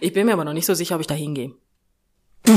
[0.00, 1.54] ich bin mir aber noch nicht so sicher, ob ich da hingehe.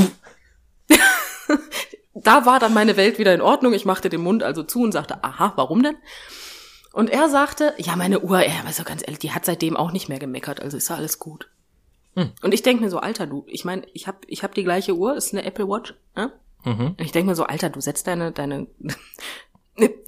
[2.14, 3.72] da war dann meine Welt wieder in Ordnung.
[3.72, 5.96] Ich machte den Mund also zu und sagte, aha, warum denn?
[6.92, 9.90] Und er sagte, ja, meine Uhr, er war so ganz ehrlich, die hat seitdem auch
[9.90, 11.50] nicht mehr gemeckert, also ist ja alles gut.
[12.14, 12.30] Hm.
[12.42, 14.94] Und ich denke mir so, Alter, du, ich meine, ich habe ich hab die gleiche
[14.94, 16.32] Uhr, ist eine Apple Watch, ne?
[16.64, 16.88] Mhm.
[16.98, 18.66] Und ich denke mir so, Alter, du setzt deine, deine,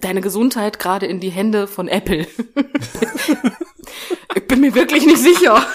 [0.01, 2.27] deine Gesundheit gerade in die Hände von Apple.
[4.35, 5.65] ich bin mir wirklich nicht sicher.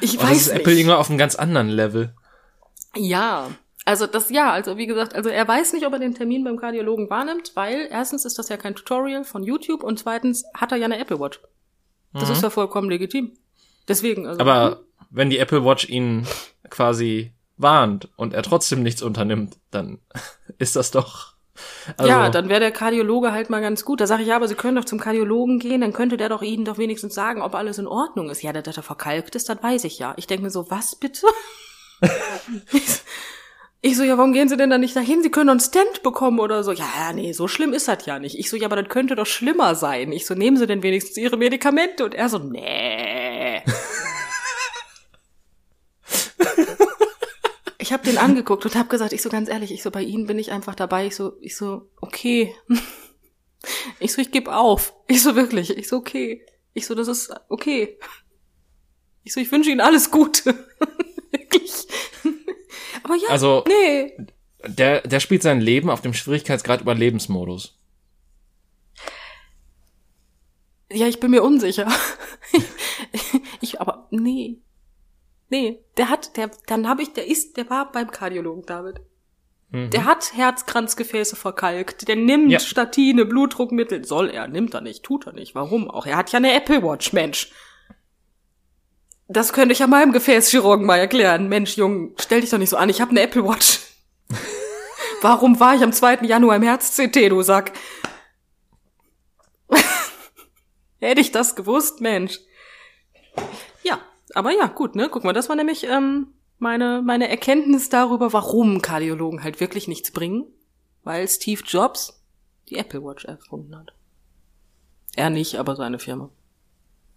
[0.00, 0.60] Ich oh, weiß das ist nicht.
[0.60, 2.14] Apple irgendwann auf einem ganz anderen Level.
[2.94, 3.50] Ja,
[3.84, 6.56] also das ja, also wie gesagt, also er weiß nicht, ob er den Termin beim
[6.56, 10.78] Kardiologen wahrnimmt, weil erstens ist das ja kein Tutorial von YouTube und zweitens hat er
[10.78, 11.40] ja eine Apple Watch.
[12.12, 12.32] Das mhm.
[12.32, 13.32] ist ja vollkommen legitim.
[13.88, 14.26] Deswegen.
[14.26, 14.76] Also, Aber hm?
[15.10, 16.26] wenn die Apple Watch ihn
[16.68, 19.98] quasi warnt und er trotzdem nichts unternimmt, dann
[20.58, 21.34] ist das doch.
[21.96, 24.00] Also ja, dann wäre der Kardiologe halt mal ganz gut.
[24.00, 26.42] Da sage ich, ja, aber Sie können doch zum Kardiologen gehen, dann könnte der doch
[26.42, 28.42] Ihnen doch wenigstens sagen, ob alles in Ordnung ist.
[28.42, 30.14] Ja, dass er verkalkt ist, das weiß ich ja.
[30.16, 31.26] Ich denke mir so, was bitte?
[33.80, 35.22] ich so, ja, warum gehen Sie denn da nicht dahin?
[35.22, 36.72] Sie können doch einen Stand bekommen oder so.
[36.72, 38.38] Ja, ja, nee, so schlimm ist das ja nicht.
[38.38, 40.12] Ich so, ja, aber das könnte doch schlimmer sein.
[40.12, 42.04] Ich so, nehmen Sie denn wenigstens Ihre Medikamente?
[42.04, 43.62] Und er so, nee.
[47.86, 50.26] ich habe den angeguckt und habe gesagt, ich so ganz ehrlich, ich so bei Ihnen
[50.26, 51.06] bin ich einfach dabei.
[51.06, 52.54] Ich so, ich so okay.
[53.98, 54.94] Ich so, ich geb auf.
[55.08, 56.44] Ich so wirklich, ich so okay.
[56.72, 57.98] Ich so, das ist okay.
[59.24, 60.54] Ich so, ich wünsche Ihnen alles Gute.
[61.32, 61.72] wirklich.
[63.02, 64.16] Aber ja, also, nee.
[64.66, 67.76] Der, der spielt sein Leben auf dem Schwierigkeitsgrad über Lebensmodus.
[70.92, 71.90] Ja, ich bin mir unsicher.
[73.60, 74.60] ich, aber nee.
[75.48, 79.00] Nee, der hat, der, dann habe ich, der ist, der war beim Kardiologen, David.
[79.70, 79.90] Mhm.
[79.90, 82.58] Der hat Herzkranzgefäße verkalkt, der nimmt ja.
[82.58, 84.04] Statine, Blutdruckmittel.
[84.04, 85.54] Soll er, nimmt er nicht, tut er nicht.
[85.54, 86.06] Warum auch?
[86.06, 87.52] Er hat ja eine Apple Watch, Mensch.
[89.28, 91.48] Das könnte ich ja meinem Gefäßchirurgen mal erklären.
[91.48, 93.80] Mensch, Jung, stell dich doch nicht so an, ich habe eine Apple Watch.
[95.22, 96.18] Warum war ich am 2.
[96.22, 97.72] Januar im Herz-CT, du Sack?
[101.00, 102.38] Hätte ich das gewusst, Mensch.
[104.36, 105.08] Aber ja, gut, ne?
[105.10, 106.26] Guck mal, das war nämlich ähm,
[106.58, 110.44] meine, meine Erkenntnis darüber, warum Kardiologen halt wirklich nichts bringen.
[111.04, 112.22] Weil Steve Jobs
[112.68, 113.94] die Apple Watch erfunden hat.
[115.14, 116.28] Er nicht, aber seine Firma.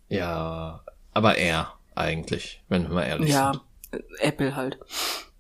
[0.07, 3.63] Ja, aber er eigentlich, wenn wir mal ehrlich ja, sind.
[3.91, 4.79] Ja, Apple halt.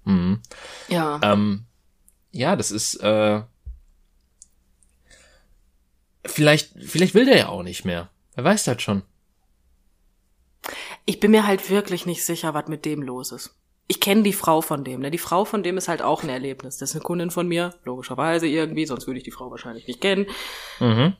[0.03, 0.41] Mhm.
[0.89, 1.21] Ja.
[1.23, 1.63] Ähm,
[2.31, 3.41] ja, das ist äh,
[6.25, 8.09] vielleicht, vielleicht will der ja auch nicht mehr.
[8.35, 9.03] Wer weiß das schon.
[11.09, 13.55] Ich bin mir halt wirklich nicht sicher, was mit dem los ist.
[13.87, 15.09] Ich kenne die Frau von dem, ne?
[15.09, 16.77] Die Frau von dem ist halt auch ein Erlebnis.
[16.77, 20.01] Das ist eine Kundin von mir, logischerweise irgendwie, sonst würde ich die Frau wahrscheinlich nicht
[20.01, 20.27] kennen.
[20.79, 21.15] Mhm.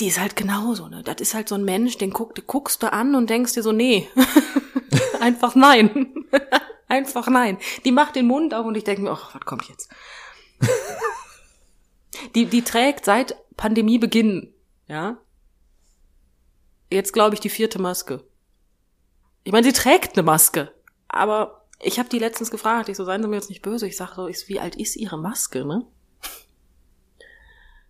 [0.00, 1.02] Die ist halt genauso, ne?
[1.02, 3.70] Das ist halt so ein Mensch, den guck, guckst du an und denkst dir so,
[3.70, 4.08] nee.
[5.20, 6.14] Einfach nein.
[6.88, 7.58] Einfach nein.
[7.84, 9.90] Die macht den Mund auf und ich denke mir, ach, was kommt jetzt?
[12.34, 14.54] die, die trägt seit Pandemiebeginn,
[14.88, 15.18] ja?
[16.90, 18.24] Jetzt glaube ich die vierte Maske.
[19.44, 20.72] Ich meine, sie trägt eine Maske,
[21.08, 23.96] aber ich habe die letztens gefragt, ich so, seien Sie mir jetzt nicht böse, ich
[23.96, 25.84] sag so, ich, wie alt ist Ihre Maske, ne?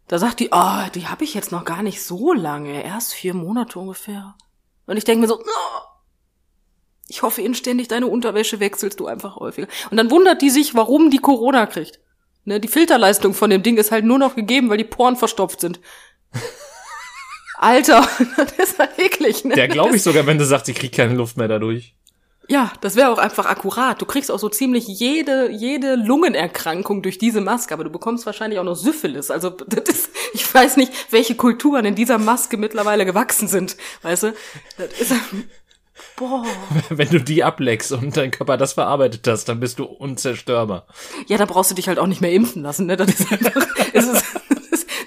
[0.08, 3.34] Da sagt die, oh, die habe ich jetzt noch gar nicht so lange, erst vier
[3.34, 4.34] Monate ungefähr.
[4.86, 5.82] Und ich denke mir so, oh.
[7.08, 9.68] Ich hoffe inständig, deine Unterwäsche wechselst du einfach häufiger.
[9.90, 12.00] Und dann wundert die sich, warum die Corona kriegt.
[12.44, 15.60] Ne, die Filterleistung von dem Ding ist halt nur noch gegeben, weil die Poren verstopft
[15.60, 15.80] sind.
[17.62, 19.54] Alter, das ist halt eklig, ne?
[19.54, 21.94] Der glaube ich sogar, wenn du sagst, ich krieg keine Luft mehr dadurch.
[22.48, 24.02] Ja, das wäre auch einfach akkurat.
[24.02, 28.58] Du kriegst auch so ziemlich jede, jede Lungenerkrankung durch diese Maske, aber du bekommst wahrscheinlich
[28.58, 29.30] auch noch Syphilis.
[29.30, 33.76] Also, das ist, ich weiß nicht, welche Kulturen in dieser Maske mittlerweile gewachsen sind.
[34.02, 34.34] Weißt du?
[34.76, 35.14] Das ist,
[36.16, 36.44] boah.
[36.88, 40.88] Wenn du die ableckst und dein Körper das verarbeitet hast, dann bist du unzerstörbar.
[41.28, 42.96] Ja, da brauchst du dich halt auch nicht mehr impfen lassen, ne?
[42.96, 44.24] Das ist einfach, es ist,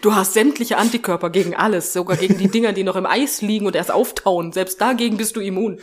[0.06, 3.66] Du hast sämtliche Antikörper gegen alles, sogar gegen die Dinger, die noch im Eis liegen
[3.66, 4.52] und erst auftauen.
[4.52, 5.80] Selbst dagegen bist du immun.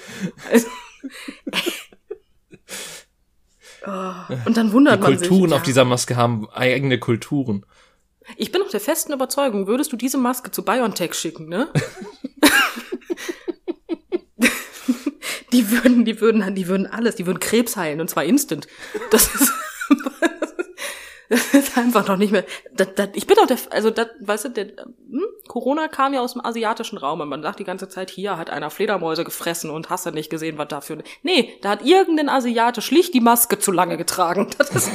[0.48, 0.68] Also,
[3.84, 4.12] oh,
[4.44, 5.28] und dann wundert die man sich.
[5.28, 5.56] Kulturen ja.
[5.56, 7.66] auf dieser Maske haben eigene Kulturen.
[8.36, 11.68] Ich bin auch der festen Überzeugung, würdest du diese Maske zu BioNTech schicken, ne?
[15.52, 18.68] die würden, die würden, die würden alles, die würden Krebs heilen und zwar instant.
[19.10, 19.50] Das ist
[21.28, 22.44] das ist einfach noch nicht mehr.
[22.72, 26.20] Das, das, ich bin doch der, also das, weißt du, der, hm, Corona kam ja
[26.20, 29.70] aus dem asiatischen Raum und man sagt die ganze Zeit, hier hat einer Fledermäuse gefressen
[29.70, 31.02] und hast du nicht gesehen, was dafür.
[31.22, 34.48] Nee, da hat irgendein Asiate schlicht die Maske zu lange getragen.
[34.58, 34.90] Ist,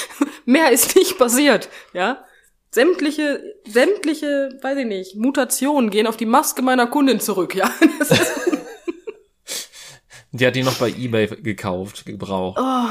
[0.44, 2.24] mehr ist nicht passiert, ja.
[2.70, 7.70] Sämtliche, sämtliche, weiß ich nicht, Mutationen gehen auf die Maske meiner Kundin zurück, ja.
[10.32, 12.58] die hat die noch bei eBay gekauft, gebraucht.
[12.58, 12.86] Oh.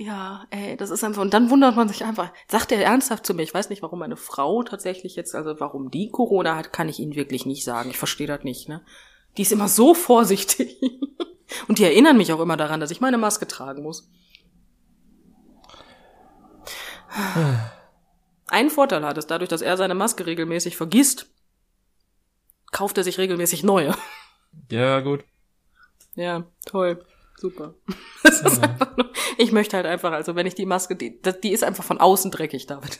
[0.00, 3.34] Ja, ey, das ist einfach, und dann wundert man sich einfach, sagt er ernsthaft zu
[3.34, 6.88] mir, ich weiß nicht, warum meine Frau tatsächlich jetzt, also warum die Corona hat, kann
[6.88, 7.90] ich Ihnen wirklich nicht sagen.
[7.90, 8.84] Ich verstehe das nicht, ne?
[9.36, 10.80] Die ist immer so vorsichtig.
[11.66, 14.08] und die erinnern mich auch immer daran, dass ich meine Maske tragen muss.
[18.46, 21.26] Ein Vorteil hat es, dadurch, dass er seine Maske regelmäßig vergisst,
[22.70, 23.96] kauft er sich regelmäßig neue.
[24.70, 25.24] Ja, gut.
[26.14, 27.04] Ja, toll.
[27.38, 27.74] Super.
[28.24, 28.76] Ja.
[28.96, 31.98] Nur, ich möchte halt einfach, also wenn ich die Maske, die, die ist einfach von
[31.98, 32.98] außen dreckig, David.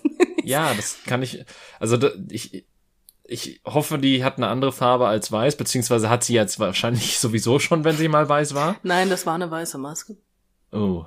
[0.42, 1.44] ja, das kann ich,
[1.78, 1.98] also
[2.30, 2.66] ich,
[3.24, 7.58] ich hoffe, die hat eine andere Farbe als weiß, beziehungsweise hat sie jetzt wahrscheinlich sowieso
[7.58, 8.76] schon, wenn sie mal weiß war.
[8.82, 10.16] Nein, das war eine weiße Maske.
[10.72, 11.04] Oh.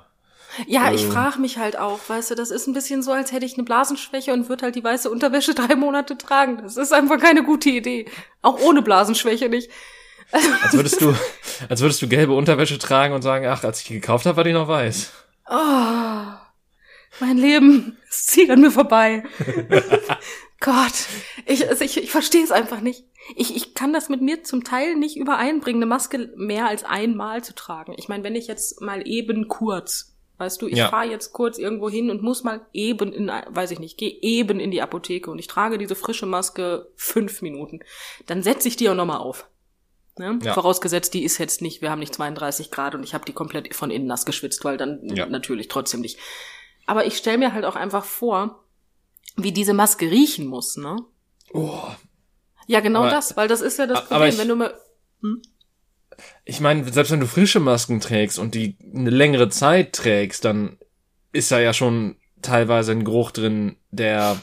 [0.66, 1.10] Ja, ich oh.
[1.10, 3.64] frage mich halt auch, weißt du, das ist ein bisschen so, als hätte ich eine
[3.64, 6.58] Blasenschwäche und würde halt die weiße Unterwäsche drei Monate tragen.
[6.62, 8.06] Das ist einfach keine gute Idee.
[8.40, 9.70] Auch ohne Blasenschwäche nicht.
[10.32, 11.14] Als würdest du,
[11.68, 14.44] als würdest du gelbe Unterwäsche tragen und sagen, ach, als ich die gekauft habe, war
[14.44, 15.12] die noch weiß.
[15.48, 16.34] Oh,
[17.20, 19.24] mein Leben, es zieht an mir vorbei.
[20.60, 21.06] Gott,
[21.46, 23.04] ich, also ich, ich verstehe es einfach nicht.
[23.36, 27.44] Ich, ich kann das mit mir zum Teil nicht übereinbringen, eine Maske mehr als einmal
[27.44, 27.94] zu tragen.
[27.96, 30.88] Ich meine, wenn ich jetzt mal eben kurz, weißt du, ich ja.
[30.88, 34.58] fahre jetzt kurz irgendwo hin und muss mal eben in, weiß ich nicht, gehe eben
[34.58, 37.80] in die Apotheke und ich trage diese frische Maske fünf Minuten,
[38.26, 39.46] dann setze ich die auch nochmal auf.
[40.16, 40.38] Ne?
[40.42, 40.54] Ja.
[40.54, 43.74] Vorausgesetzt, die ist jetzt nicht, wir haben nicht 32 Grad und ich habe die komplett
[43.74, 45.26] von innen nass geschwitzt, weil dann ja.
[45.26, 46.18] natürlich trotzdem nicht.
[46.86, 48.64] Aber ich stelle mir halt auch einfach vor,
[49.36, 50.96] wie diese Maske riechen muss, ne?
[51.52, 51.88] Oh.
[52.66, 54.74] Ja, genau aber, das, weil das ist ja das Problem, ich, wenn du mal.
[55.20, 55.42] Hm?
[56.44, 60.78] Ich meine, selbst wenn du frische Masken trägst und die eine längere Zeit trägst, dann
[61.32, 64.40] ist da ja schon teilweise ein Geruch drin, der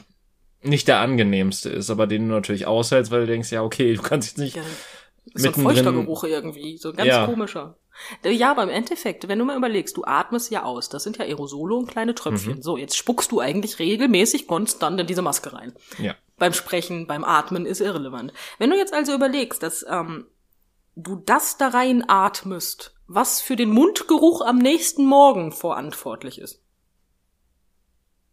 [0.62, 4.02] nicht der angenehmste ist, aber den du natürlich aushältst, weil du denkst, ja, okay, du
[4.02, 4.64] kannst jetzt nicht ja
[5.34, 7.26] so ein feuchter Geruch irgendwie, so ein ganz ja.
[7.26, 7.78] komischer.
[8.24, 11.26] Ja, aber im Endeffekt, wenn du mal überlegst, du atmest ja aus, das sind ja
[11.26, 12.58] Aerosole und kleine Tröpfchen.
[12.58, 12.62] Mhm.
[12.62, 15.74] So, jetzt spuckst du eigentlich regelmäßig konstant in diese Maske rein.
[16.00, 16.16] Ja.
[16.38, 18.34] Beim Sprechen, beim Atmen ist irrelevant.
[18.58, 20.26] Wenn du jetzt also überlegst, dass ähm,
[20.96, 26.64] du das da rein atmest, was für den Mundgeruch am nächsten Morgen verantwortlich ist.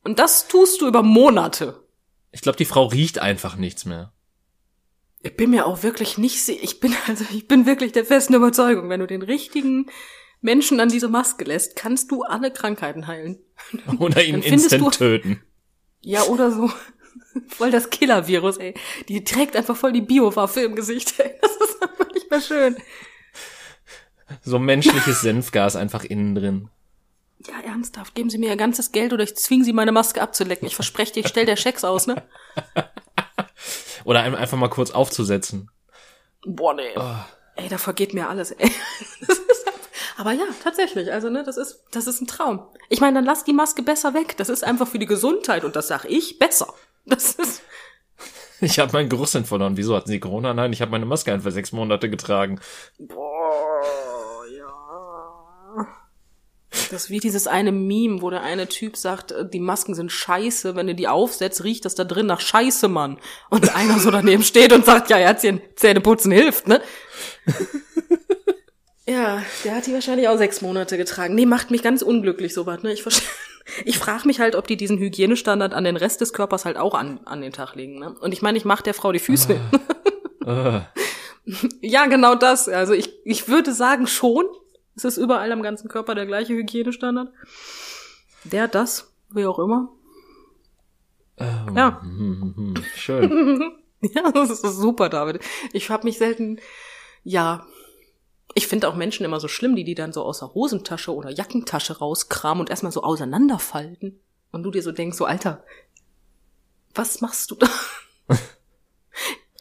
[0.04, 1.82] Und das tust du über Monate.
[2.30, 4.12] Ich glaube, die Frau riecht einfach nichts mehr.
[5.28, 8.88] Ich bin mir auch wirklich nicht, ich bin also, ich bin wirklich der festen Überzeugung,
[8.88, 9.86] wenn du den richtigen
[10.40, 13.38] Menschen an diese Maske lässt, kannst du alle Krankheiten heilen.
[13.98, 15.42] Oder ihn instant du, töten.
[16.00, 16.70] Ja, oder so.
[17.48, 18.74] Voll das Killer-Virus, ey.
[19.08, 21.32] Die trägt einfach voll die Biowaffe im Gesicht, ey.
[21.40, 22.76] Das ist einfach nicht mehr schön.
[24.42, 26.68] So menschliches Senfgas einfach innen drin.
[27.46, 28.14] Ja, ernsthaft.
[28.14, 30.68] Geben Sie mir Ihr ganzes Geld oder ich zwinge Sie, meine Maske abzulecken.
[30.68, 32.22] Ich verspreche dir, ich stell der Schecks aus, ne?
[34.08, 35.70] Oder einfach mal kurz aufzusetzen.
[36.46, 36.94] Boah, nee.
[36.96, 37.02] Oh.
[37.56, 38.72] Ey, da vergeht mir alles, ey.
[40.16, 41.12] aber ja, tatsächlich.
[41.12, 42.66] Also, ne, das ist, das ist ein Traum.
[42.88, 44.34] Ich meine, dann lass die Maske besser weg.
[44.38, 46.72] Das ist einfach für die Gesundheit und das sag ich besser.
[47.04, 47.62] Das ist.
[48.60, 49.76] Ich habe meinen Geruchssinn verloren.
[49.76, 50.52] Wieso hatten Sie Corona?
[50.52, 52.58] Nein, ich habe meine Maske einfach sechs Monate getragen.
[52.98, 53.38] Boah.
[56.90, 60.10] Das ist wie dieses eine Meme, wo der eine Typ sagt, äh, die Masken sind
[60.10, 63.18] scheiße, wenn du die aufsetzt, riecht das da drin nach Scheiße, Mann.
[63.50, 66.80] Und einer so daneben steht und sagt, ja, Herzchen, Zähneputzen hilft, ne?
[69.08, 71.34] Ja, der hat die wahrscheinlich auch sechs Monate getragen.
[71.34, 72.82] Nee, macht mich ganz unglücklich sowas.
[72.82, 72.92] Ne?
[72.92, 73.02] Ich,
[73.86, 76.92] ich frage mich halt, ob die diesen Hygienestandard an den Rest des Körpers halt auch
[76.92, 77.98] an, an den Tag legen.
[77.98, 78.14] Ne?
[78.20, 79.58] Und ich meine, ich mache der Frau die Füße.
[80.44, 80.80] Uh.
[81.80, 82.68] ja, genau das.
[82.68, 84.44] Also ich, ich würde sagen schon.
[84.98, 87.32] Es ist überall am ganzen Körper der gleiche Hygienestandard.
[88.42, 89.92] Der, das, wie auch immer.
[91.36, 92.02] Um, ja.
[92.96, 93.76] Schön.
[94.00, 95.40] ja, das ist super, David.
[95.72, 96.58] Ich habe mich selten,
[97.22, 97.64] ja,
[98.54, 101.30] ich finde auch Menschen immer so schlimm, die die dann so aus der Hosentasche oder
[101.30, 104.18] Jackentasche rauskramen und erstmal so auseinanderfalten.
[104.50, 105.62] Und du dir so denkst, so Alter,
[106.92, 107.68] was machst du da?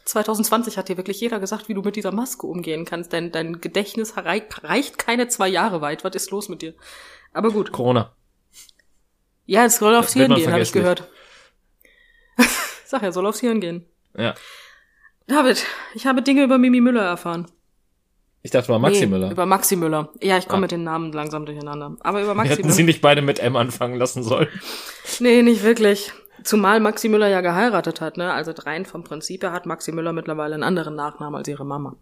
[0.08, 3.12] 2020 hat dir wirklich jeder gesagt, wie du mit dieser Maske umgehen kannst.
[3.12, 6.02] Dein, dein Gedächtnis reicht keine zwei Jahre weit.
[6.02, 6.74] Was ist los mit dir?
[7.34, 7.72] Aber gut.
[7.72, 8.12] Corona.
[9.44, 11.08] Ja, es soll aufs Hirn gehen, habe ich gehört.
[12.86, 13.84] Sag ja, soll aufs Hirn gehen.
[14.16, 14.34] Ja.
[15.26, 17.46] David, ich habe Dinge über Mimi Müller erfahren.
[18.40, 19.30] Ich dachte mal Maxi nee, Müller.
[19.30, 20.10] Über Maxi Müller.
[20.22, 20.60] Ja, ich komme ah.
[20.62, 21.96] mit den Namen langsam durcheinander.
[22.00, 22.74] Aber über Maxi Wir hätten Müller.
[22.74, 24.48] sie nicht beide mit M anfangen lassen sollen.
[25.20, 26.12] Nee, nicht wirklich.
[26.44, 28.32] Zumal Maxi Müller ja geheiratet hat, ne?
[28.32, 31.96] Also rein vom Prinzip her hat Maxi Müller mittlerweile einen anderen Nachnamen als ihre Mama.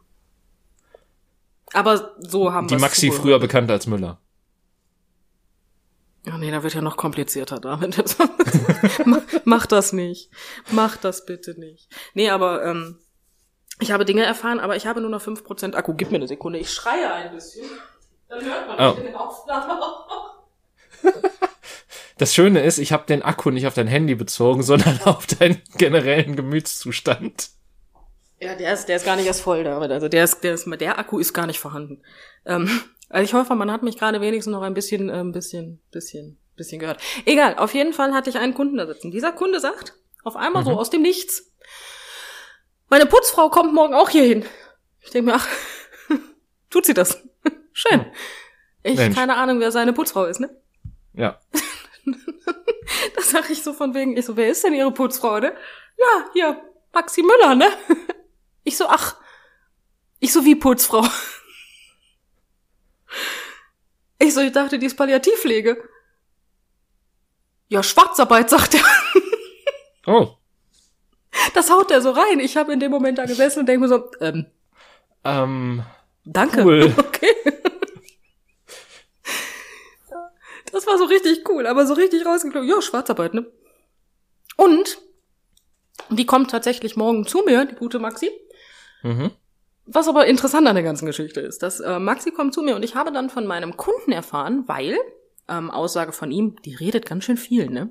[1.72, 4.20] Aber so haben wir Die Maxi früher bekannt als Müller.
[6.28, 8.16] Oh nee, da wird ja noch komplizierter damit.
[9.44, 10.30] Mach das nicht.
[10.72, 11.88] Mach das bitte nicht.
[12.14, 12.98] Nee, aber ähm,
[13.78, 15.94] ich habe Dinge erfahren, aber ich habe nur noch 5% Akku.
[15.94, 17.68] Gib mir eine Sekunde, ich schreie ein bisschen.
[18.28, 19.00] Dann hört man oh.
[19.00, 19.80] den Aufnahme
[22.18, 25.60] Das Schöne ist, ich habe den Akku nicht auf dein Handy bezogen, sondern auf deinen
[25.76, 27.50] generellen Gemütszustand.
[28.40, 29.90] Ja, der ist, der ist gar nicht erst voll, David.
[29.90, 32.02] Also der ist, der ist, der Akku ist gar nicht vorhanden.
[32.44, 32.68] Ähm,
[33.08, 36.38] also ich hoffe, man hat mich gerade wenigstens noch ein bisschen, ein ähm, bisschen, bisschen,
[36.56, 37.00] bisschen gehört.
[37.24, 39.10] Egal, auf jeden Fall hatte ich einen Kunden da sitzen.
[39.10, 39.94] Dieser Kunde sagt,
[40.24, 40.68] auf einmal mhm.
[40.68, 41.52] so aus dem Nichts,
[42.88, 44.44] meine Putzfrau kommt morgen auch hier hin.
[45.00, 45.48] Ich denke mir, ach,
[46.70, 47.22] tut sie das?
[47.72, 48.00] Schön.
[48.00, 48.12] Hm.
[48.82, 49.16] Ich Mensch.
[49.16, 50.50] keine Ahnung, wer seine Putzfrau ist, ne?
[51.14, 51.40] Ja.
[53.16, 55.54] da sag ich so von wegen, ich so, wer ist denn ihre Putzfrau, ne?
[55.98, 56.60] Ja, hier,
[56.92, 57.68] Maxi Müller, ne?
[58.64, 59.14] Ich so, ach,
[60.18, 61.06] ich so, wie Putzfrau?
[64.18, 65.76] Ich so, ich dachte, die ist Palliativpflege.
[67.68, 68.80] Ja, Schwarzarbeit, sagt er.
[70.06, 70.36] Oh.
[71.54, 72.40] Das haut er so rein.
[72.40, 74.46] Ich habe in dem Moment da gesessen und denke mir so, ähm,
[75.24, 75.82] ähm,
[76.24, 76.62] danke.
[76.62, 76.94] Cool.
[76.96, 77.34] Okay.
[80.76, 82.68] Das war so richtig cool, aber so richtig rausgeklungen.
[82.68, 83.46] Ja, Schwarzarbeit, ne?
[84.58, 84.98] Und
[86.10, 88.30] die kommt tatsächlich morgen zu mir, die gute Maxi.
[89.02, 89.30] Mhm.
[89.86, 92.84] Was aber interessant an der ganzen Geschichte ist, dass äh, Maxi kommt zu mir und
[92.84, 94.98] ich habe dann von meinem Kunden erfahren, weil,
[95.48, 97.88] ähm, Aussage von ihm, die redet ganz schön viel, ne?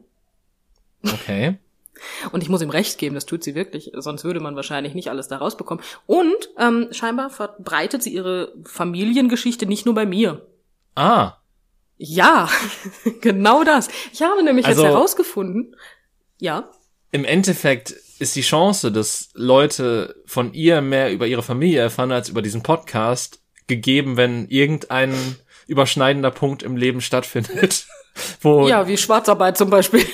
[1.03, 1.57] Okay.
[2.33, 5.09] Und ich muss ihm recht geben, das tut sie wirklich, sonst würde man wahrscheinlich nicht
[5.09, 5.81] alles da rausbekommen.
[6.07, 10.45] Und ähm, scheinbar verbreitet sie ihre Familiengeschichte nicht nur bei mir.
[10.95, 11.37] Ah.
[11.97, 12.49] Ja,
[13.21, 13.87] genau das.
[14.11, 15.75] Ich habe nämlich also, jetzt herausgefunden,
[16.39, 16.69] ja.
[17.11, 22.29] Im Endeffekt ist die Chance, dass Leute von ihr mehr über ihre Familie erfahren als
[22.29, 25.13] über diesen Podcast, gegeben, wenn irgendein
[25.67, 27.87] überschneidender Punkt im Leben stattfindet.
[28.41, 30.05] Wo ja, wie Schwarzarbeit zum Beispiel.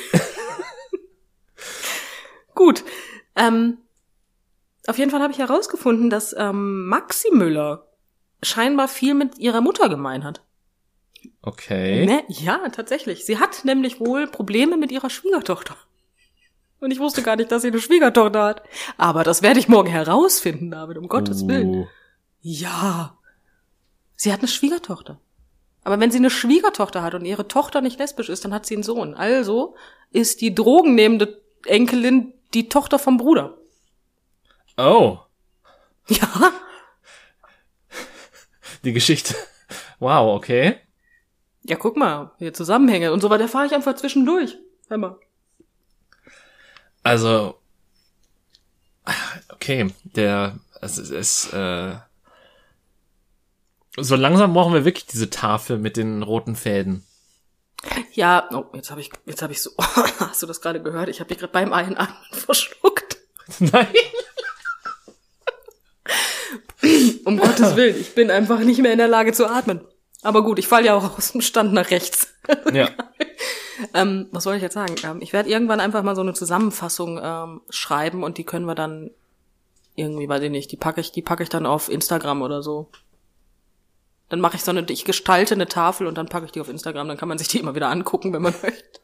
[2.55, 2.83] Gut.
[3.35, 3.77] Ähm,
[4.87, 7.87] auf jeden Fall habe ich herausgefunden, dass ähm, Maxi Müller
[8.41, 10.41] scheinbar viel mit ihrer Mutter gemein hat.
[11.43, 12.05] Okay.
[12.05, 12.23] Ne?
[12.27, 13.25] Ja, tatsächlich.
[13.25, 15.75] Sie hat nämlich wohl Probleme mit ihrer Schwiegertochter.
[16.79, 18.63] Und ich wusste gar nicht, dass sie eine Schwiegertochter hat.
[18.97, 21.47] Aber das werde ich morgen herausfinden, David, um Gottes uh.
[21.47, 21.87] Willen.
[22.41, 23.17] Ja.
[24.15, 25.19] Sie hat eine Schwiegertochter.
[25.83, 28.75] Aber wenn sie eine Schwiegertochter hat und ihre Tochter nicht lesbisch ist, dann hat sie
[28.75, 29.15] einen Sohn.
[29.15, 29.75] Also
[30.11, 33.57] ist die drogennehmende Enkelin die Tochter vom Bruder.
[34.77, 35.19] Oh.
[36.07, 36.51] Ja.
[38.83, 39.35] Die Geschichte.
[39.99, 40.79] Wow, okay.
[41.63, 44.57] Ja, guck mal, hier Zusammenhänge und so weiter fahre ich einfach zwischendurch.
[44.87, 45.19] Hör mal.
[47.03, 47.59] Also,
[49.49, 51.95] okay, der, es ist, äh,
[53.97, 57.05] so langsam brauchen wir wirklich diese Tafel mit den roten Fäden.
[58.13, 61.09] Ja, oh, jetzt habe ich, jetzt habe ich so, hast du das gerade gehört?
[61.09, 63.17] Ich habe dich gerade beim Einatmen verschluckt.
[63.59, 63.87] Nein.
[67.25, 69.81] um Gottes Willen, ich bin einfach nicht mehr in der Lage zu atmen.
[70.21, 72.27] Aber gut, ich falle ja auch aus dem Stand nach rechts.
[72.73, 72.89] Ja.
[73.93, 74.95] ähm, was soll ich jetzt sagen?
[75.03, 78.75] Ähm, ich werde irgendwann einfach mal so eine Zusammenfassung ähm, schreiben und die können wir
[78.75, 79.11] dann
[79.95, 82.89] irgendwie, weiß ich nicht, die packe ich, die packe ich dann auf Instagram oder so.
[84.29, 86.69] Dann mache ich so eine, ich gestalte eine Tafel und dann packe ich die auf
[86.69, 88.99] Instagram, dann kann man sich die immer wieder angucken, wenn man möchte.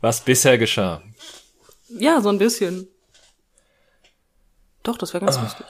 [0.00, 1.02] Was bisher geschah.
[1.88, 2.88] Ja, so ein bisschen.
[4.82, 5.66] Doch, das wäre ganz ah, lustig.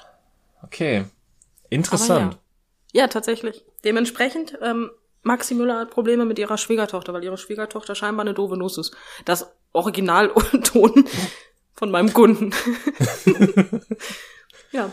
[0.63, 1.05] Okay.
[1.71, 2.39] Interessant.
[2.97, 3.63] Ja, tatsächlich.
[3.85, 4.91] Dementsprechend, ähm,
[5.23, 8.97] Maxi Müller hat Probleme mit ihrer Schwiegertochter, weil ihre Schwiegertochter scheinbar eine doofe Nuss ist.
[9.27, 11.05] Das Originalton
[11.75, 12.55] von meinem Kunden.
[14.73, 14.91] ja.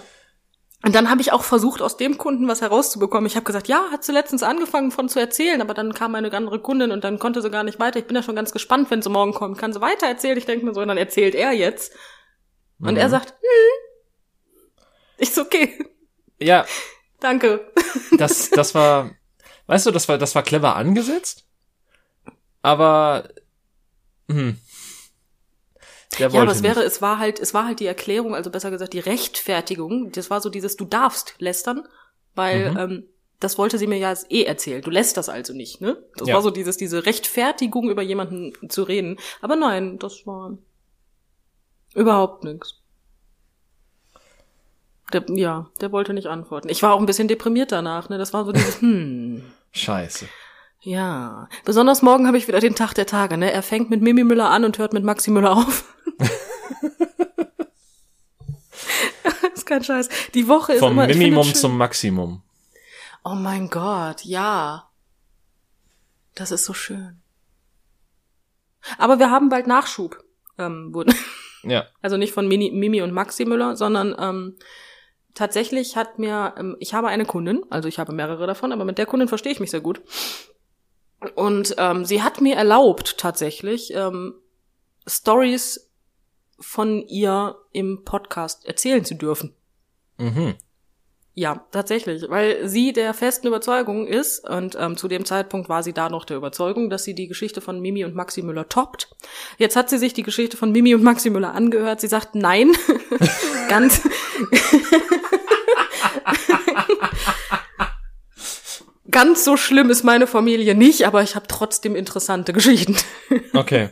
[0.86, 3.26] Und dann habe ich auch versucht, aus dem Kunden was herauszubekommen.
[3.26, 6.30] Ich habe gesagt, ja, hat sie letztens angefangen von zu erzählen, aber dann kam eine
[6.34, 8.00] andere Kundin und dann konnte sie gar nicht weiter.
[8.00, 9.58] Ich bin ja schon ganz gespannt, wenn sie morgen kommt.
[9.58, 10.38] Kann sie weiter erzählen?
[10.38, 11.94] Ich denke mir so, und dann erzählt er jetzt.
[12.80, 12.98] Und mhm.
[12.98, 14.78] er sagt, hm.
[15.20, 15.80] Ich so, okay.
[16.38, 16.66] Ja.
[17.24, 17.72] Danke.
[18.18, 19.12] Das, das war,
[19.68, 21.46] weißt du, das war, das war clever angesetzt.
[22.62, 23.30] Aber,
[24.30, 24.58] hm.
[26.20, 28.72] Der ja, aber es wäre, es war halt, es war halt die Erklärung, also besser
[28.72, 30.12] gesagt die Rechtfertigung.
[30.12, 31.88] Das war so dieses, du darfst lästern,
[32.36, 32.78] weil mhm.
[32.78, 33.04] ähm,
[33.40, 34.82] das wollte sie mir ja eh erzählen.
[34.82, 35.98] Du lässt das also nicht, ne?
[36.18, 36.36] Das ja.
[36.36, 39.18] war so dieses, diese Rechtfertigung über jemanden zu reden.
[39.42, 40.58] Aber nein, das war
[41.96, 42.83] überhaupt nichts.
[45.12, 46.70] Der, ja, der wollte nicht antworten.
[46.70, 48.18] Ich war auch ein bisschen deprimiert danach, ne?
[48.18, 49.44] Das war so dieses, hm.
[49.72, 50.28] Scheiße.
[50.80, 53.52] Ja, besonders morgen habe ich wieder den Tag der Tage, ne?
[53.52, 55.96] Er fängt mit Mimi Müller an und hört mit Maxi Müller auf.
[59.54, 60.10] ist kein Scheiß.
[60.34, 62.42] Die Woche ist Vom immer Minimum zum Maximum.
[63.24, 64.90] Oh mein Gott, ja.
[66.36, 67.22] Das ist so schön.
[68.98, 70.22] Aber wir haben bald Nachschub.
[70.58, 70.94] Ähm,
[71.64, 71.86] ja.
[72.02, 74.58] Also nicht von Mini, Mimi und Maxi Müller, sondern ähm,
[75.34, 78.98] tatsächlich hat mir, ähm, ich habe eine Kundin, also ich habe mehrere davon, aber mit
[78.98, 80.02] der Kundin verstehe ich mich sehr gut.
[81.36, 84.36] Und ähm, sie hat mir erlaubt, tatsächlich, ähm,
[85.08, 85.90] Stories
[86.60, 89.56] von ihr im Podcast erzählen zu dürfen.
[90.18, 90.56] Mhm.
[91.36, 95.94] Ja, tatsächlich, weil sie der festen Überzeugung ist, und ähm, zu dem Zeitpunkt war sie
[95.94, 99.10] da noch der Überzeugung, dass sie die Geschichte von Mimi und Maxi Müller toppt.
[99.58, 102.02] Jetzt hat sie sich die Geschichte von Mimi und Maxi Müller angehört.
[102.02, 102.72] Sie sagt nein,
[103.70, 104.02] ganz.
[109.14, 112.96] Ganz so schlimm ist meine Familie nicht, aber ich habe trotzdem interessante Geschichten.
[113.54, 113.90] Okay.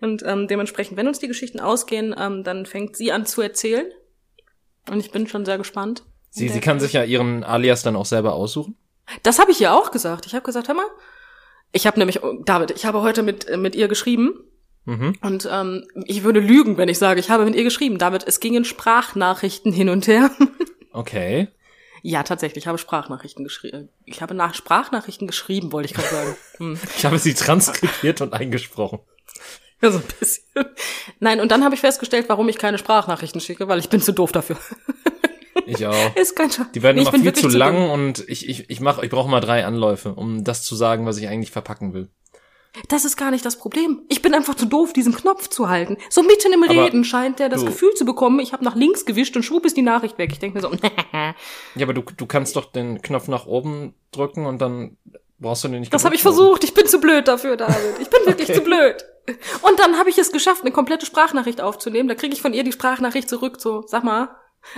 [0.00, 3.86] Und ähm, dementsprechend, wenn uns die Geschichten ausgehen, ähm, dann fängt sie an zu erzählen.
[4.90, 6.02] Und ich bin schon sehr gespannt.
[6.30, 8.76] Sie, sie kann sich ja ihren Alias dann auch selber aussuchen?
[9.22, 10.26] Das habe ich ihr auch gesagt.
[10.26, 10.86] Ich habe gesagt, hör mal,
[11.72, 14.44] ich habe nämlich, David, ich habe heute mit, mit ihr geschrieben.
[14.84, 15.16] Mhm.
[15.20, 17.98] Und ähm, ich würde lügen, wenn ich sage, ich habe mit ihr geschrieben.
[17.98, 20.30] David, es gingen Sprachnachrichten hin und her.
[20.92, 21.46] Okay.
[22.02, 23.90] Ja, tatsächlich, ich habe Sprachnachrichten geschrieben.
[24.06, 26.36] Ich habe nach Sprachnachrichten geschrieben, wollte ich gerade sagen.
[26.56, 26.78] Hm.
[26.96, 28.98] Ich habe sie transkribiert und eingesprochen.
[29.80, 30.44] Ja, so ein bisschen.
[31.20, 34.12] Nein, und dann habe ich festgestellt, warum ich keine Sprachnachrichten schicke, weil ich bin zu
[34.12, 34.56] doof dafür.
[35.66, 35.94] Ich auch.
[36.16, 36.66] Ist kein Scheiß.
[36.74, 39.28] Die werden nee, immer viel zu lang zu und ich, ich, ich mach, ich brauche
[39.28, 42.08] mal drei Anläufe, um das zu sagen, was ich eigentlich verpacken will.
[42.88, 44.02] Das ist gar nicht das Problem.
[44.08, 45.96] Ich bin einfach zu doof, diesen Knopf zu halten.
[46.08, 48.76] So mitten im aber Reden scheint der das du, Gefühl zu bekommen, ich habe nach
[48.76, 50.30] links gewischt und schwupp ist die Nachricht weg.
[50.32, 50.70] Ich denke mir so,
[51.12, 51.34] Ja,
[51.82, 54.96] aber du, du kannst doch den Knopf nach oben drücken und dann
[55.40, 55.92] brauchst du den nicht.
[55.92, 56.62] Das habe ich versucht.
[56.62, 57.98] Ich bin zu blöd dafür, David.
[58.00, 58.58] Ich bin wirklich okay.
[58.58, 59.04] zu blöd.
[59.62, 62.08] Und dann habe ich es geschafft, eine komplette Sprachnachricht aufzunehmen.
[62.08, 63.60] Da kriege ich von ihr die Sprachnachricht zurück.
[63.60, 64.28] So, sag mal,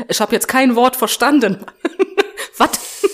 [0.09, 1.64] ich habe jetzt kein Wort verstanden.
[2.57, 3.05] Was?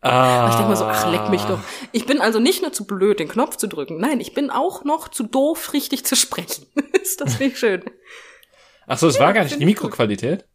[0.00, 0.48] Ah.
[0.50, 1.60] Ich denke mal so, ach, leck mich doch.
[1.92, 3.98] Ich bin also nicht nur zu blöd, den Knopf zu drücken.
[3.98, 6.66] Nein, ich bin auch noch zu doof, richtig zu sprechen.
[6.92, 7.84] ist das nicht schön?
[8.86, 10.40] Ach so, es ja, war gar nicht die Mikroqualität?
[10.40, 10.48] Gut.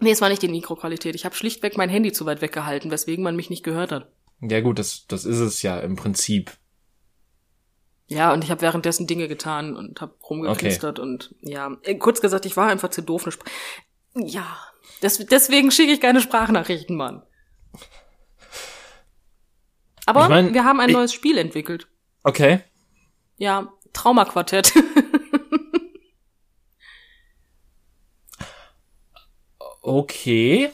[0.00, 1.14] Nee, es war nicht die Mikroqualität.
[1.14, 4.10] Ich habe schlichtweg mein Handy zu weit weggehalten, weswegen man mich nicht gehört hat.
[4.40, 6.52] Ja gut, das, das ist es ja im Prinzip.
[8.08, 11.08] Ja, und ich habe währenddessen Dinge getan und habe rumgeknistert okay.
[11.08, 13.26] und ja, äh, kurz gesagt, ich war einfach zu doof.
[14.16, 14.56] Ja,
[15.00, 17.22] das, deswegen schicke ich keine Sprachnachrichten, Mann.
[20.06, 21.86] Aber ich mein, wir haben ein ich, neues Spiel entwickelt.
[22.22, 22.60] Okay.
[23.36, 24.72] Ja, Traumaquartett.
[29.82, 30.70] okay.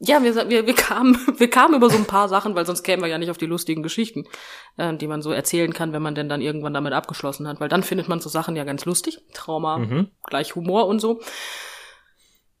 [0.00, 3.02] Ja, wir, wir, wir, kamen, wir kamen über so ein paar Sachen, weil sonst kämen
[3.02, 4.24] wir ja nicht auf die lustigen Geschichten,
[4.76, 7.60] äh, die man so erzählen kann, wenn man denn dann irgendwann damit abgeschlossen hat.
[7.60, 9.20] Weil dann findet man so Sachen ja ganz lustig.
[9.32, 10.10] Trauma mhm.
[10.24, 11.20] gleich Humor und so.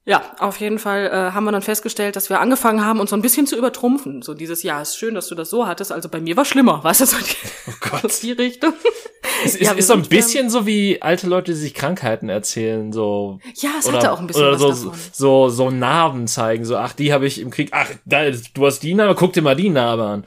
[0.06, 3.16] Ja, auf jeden Fall äh, haben wir dann festgestellt, dass wir angefangen haben, uns so
[3.16, 4.20] ein bisschen zu übertrumpfen.
[4.20, 5.92] So dieses, ja, ist schön, dass du das so hattest.
[5.92, 7.36] Also bei mir war schlimmer, weißt du, so die,
[7.68, 8.12] oh Gott.
[8.22, 8.74] die Richtung.
[9.46, 12.92] Es ist, ja, ist so ein bisschen so wie alte Leute, die sich Krankheiten erzählen,
[12.92, 13.38] so.
[13.54, 15.00] Ja, es oder, hatte auch ein bisschen oder was so, davon.
[15.12, 18.80] so, so Narben zeigen, so, ach, die habe ich im Krieg, ach, da, du hast
[18.80, 20.24] die Narbe, guck dir mal die Narbe an.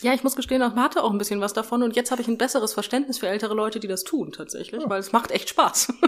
[0.00, 2.28] Ja, ich muss gestehen, man hatte auch ein bisschen was davon und jetzt habe ich
[2.28, 4.88] ein besseres Verständnis für ältere Leute, die das tun, tatsächlich, oh.
[4.88, 5.92] weil es macht echt Spaß.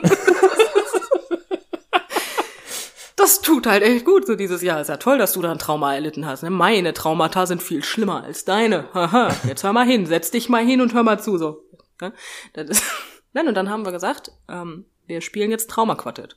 [3.18, 4.26] das tut halt echt gut.
[4.26, 6.42] So dieses Jahr ist ja toll, dass du da ein Trauma erlitten hast.
[6.42, 6.50] Ne?
[6.50, 8.92] Meine Traumata sind viel schlimmer als deine.
[8.94, 11.36] Haha, jetzt hör mal hin, setz dich mal hin und hör mal zu.
[11.36, 11.64] So.
[12.00, 12.12] Ne?
[12.54, 12.82] Ist
[13.32, 16.36] Nein, und dann haben wir gesagt, ähm, wir spielen jetzt Traumaquartett.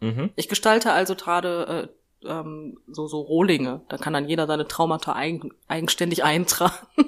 [0.00, 0.30] Mhm.
[0.36, 1.90] Ich gestalte also gerade
[2.22, 3.82] äh, ähm, so, so Rohlinge.
[3.88, 6.86] Da kann dann jeder seine Traumata eigen, eigenständig eintragen.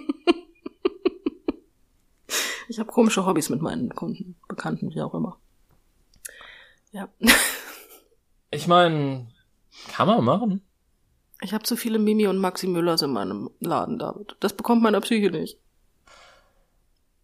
[2.69, 5.39] ich habe komische Hobbys mit meinen Kunden, Bekannten, wie auch immer.
[6.91, 7.09] Ja.
[8.53, 9.29] Ich meine,
[9.89, 10.63] kann man machen.
[11.41, 14.37] Ich habe zu viele Mimi und Maxi Müllers in meinem Laden, David.
[14.41, 15.59] Das bekommt meine Psyche nicht.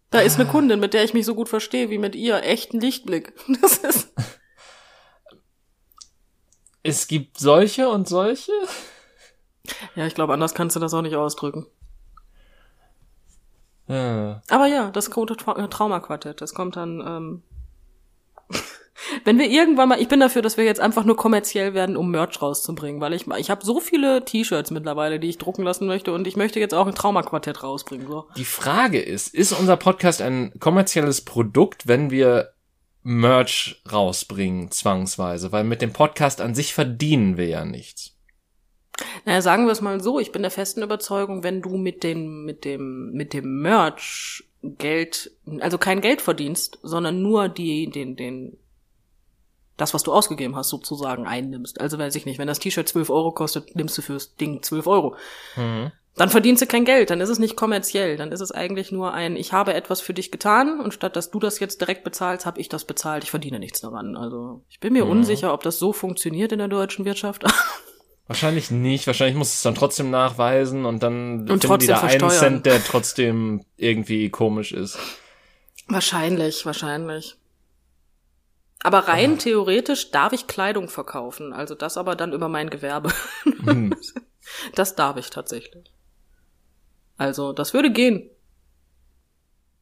[0.09, 2.43] Da ist eine Kundin, mit der ich mich so gut verstehe wie mit ihr.
[2.43, 3.33] Echten Lichtblick.
[3.61, 4.13] Das ist.
[6.81, 8.51] Es gibt solche und solche?
[9.95, 11.67] Ja, ich glaube, anders kannst du das auch nicht ausdrücken.
[13.87, 14.41] Ja.
[14.49, 17.43] Aber ja, das Tra Traumaquartett, das kommt dann ähm,
[19.23, 22.11] wenn wir irgendwann mal, ich bin dafür, dass wir jetzt einfach nur kommerziell werden, um
[22.11, 26.13] Merch rauszubringen, weil ich ich habe so viele T-Shirts mittlerweile, die ich drucken lassen möchte
[26.13, 28.07] und ich möchte jetzt auch ein Traumaquartett rausbringen.
[28.07, 28.25] So.
[28.35, 32.53] Die Frage ist, ist unser Podcast ein kommerzielles Produkt, wenn wir
[33.03, 35.51] Merch rausbringen, zwangsweise?
[35.51, 38.15] Weil mit dem Podcast an sich verdienen wir ja nichts.
[39.25, 42.43] Naja, sagen wir es mal so, ich bin der festen Überzeugung, wenn du mit dem,
[42.43, 48.57] mit dem, mit dem Merch Geld, also kein Geld verdienst, sondern nur die, den, den
[49.79, 51.81] das, was du ausgegeben hast, sozusagen einnimmst.
[51.81, 54.87] Also weiß ich nicht, wenn das T-Shirt 12 Euro kostet, nimmst du fürs Ding 12
[54.87, 55.15] Euro.
[55.55, 55.91] Mhm.
[56.15, 59.13] Dann verdienst du kein Geld, dann ist es nicht kommerziell, dann ist es eigentlich nur
[59.13, 62.45] ein, ich habe etwas für dich getan und statt dass du das jetzt direkt bezahlst,
[62.45, 64.17] habe ich das bezahlt, ich verdiene nichts daran.
[64.17, 65.11] Also ich bin mir mhm.
[65.11, 67.45] unsicher, ob das so funktioniert in der deutschen Wirtschaft.
[68.29, 69.07] Wahrscheinlich nicht.
[69.07, 72.83] Wahrscheinlich muss es dann trotzdem nachweisen und dann und finden die da einen Cent, der
[72.83, 74.99] trotzdem irgendwie komisch ist.
[75.87, 77.38] Wahrscheinlich, wahrscheinlich.
[78.83, 79.37] Aber rein oh.
[79.37, 83.11] theoretisch darf ich Kleidung verkaufen, also das aber dann über mein Gewerbe.
[83.43, 83.95] Hm.
[84.73, 85.93] Das darf ich tatsächlich.
[87.17, 88.31] Also, das würde gehen.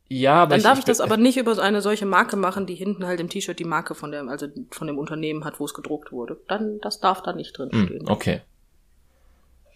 [0.09, 2.65] Ja, aber dann ich, darf ich, ich das aber nicht über eine solche Marke machen,
[2.65, 5.65] die hinten halt im T-Shirt die Marke von dem, also von dem Unternehmen hat, wo
[5.65, 6.39] es gedruckt wurde.
[6.47, 8.09] Dann, das darf da nicht drin hm, stehen.
[8.09, 8.41] Okay.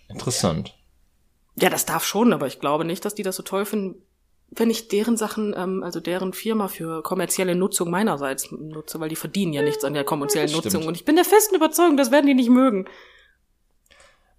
[0.08, 0.76] Interessant.
[1.56, 4.02] Ja, das darf schon, aber ich glaube nicht, dass die das so toll finden,
[4.52, 9.16] wenn ich deren Sachen, ähm, also deren Firma für kommerzielle Nutzung meinerseits nutze, weil die
[9.16, 10.86] verdienen ja nichts an der kommerziellen Nutzung.
[10.86, 12.86] Und ich bin der festen Überzeugung, das werden die nicht mögen.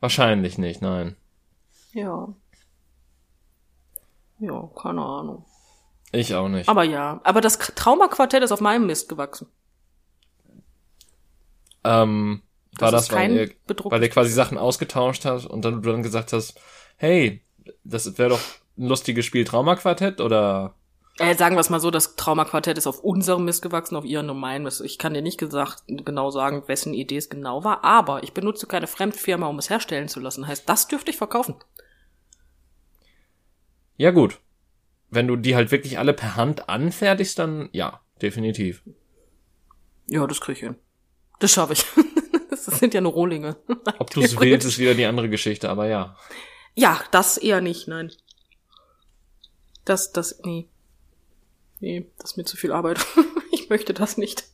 [0.01, 1.17] Wahrscheinlich nicht, nein.
[1.95, 2.29] Ja.
[4.39, 5.47] Ja, keine Ahnung.
[6.13, 6.69] Ich auch nicht.
[6.69, 9.49] Aber ja, aber das Traumaquartett ist auf meinem Mist gewachsen.
[11.85, 12.43] Ähm,
[12.79, 13.51] war das, das weil, ihr,
[13.85, 16.61] weil ihr quasi Sachen ausgetauscht hast und dann du dann gesagt hast,
[16.97, 17.43] hey,
[17.85, 18.41] das wäre doch
[18.79, 20.75] ein lustiges Spiel Traumaquartett oder?
[21.19, 24.31] Äh, sagen wir es mal so, das Traumaquartett ist auf unserem Mist gewachsen, auf ihren
[24.31, 24.81] und meinen Mist.
[24.81, 28.67] Ich kann dir nicht gesagt, genau sagen, wessen Idee es genau war, aber ich benutze
[28.67, 30.47] keine Fremdfirma, um es herstellen zu lassen.
[30.47, 31.55] Heißt, das dürfte ich verkaufen.
[33.97, 34.41] Ja gut.
[35.11, 38.83] Wenn du die halt wirklich alle per Hand anfertigst, dann ja, definitiv.
[40.07, 40.77] Ja, das krieg ich hin.
[41.39, 41.85] Das schaffe ich.
[42.51, 43.57] das sind ja nur Rohlinge.
[43.99, 46.17] Ob du es willst, ist wieder die andere Geschichte, aber ja.
[46.75, 48.11] Ja, das eher nicht, nein.
[49.85, 50.69] Das, das, nee.
[51.81, 53.05] Nee, das ist mir zu viel Arbeit.
[53.53, 54.45] ich möchte das nicht.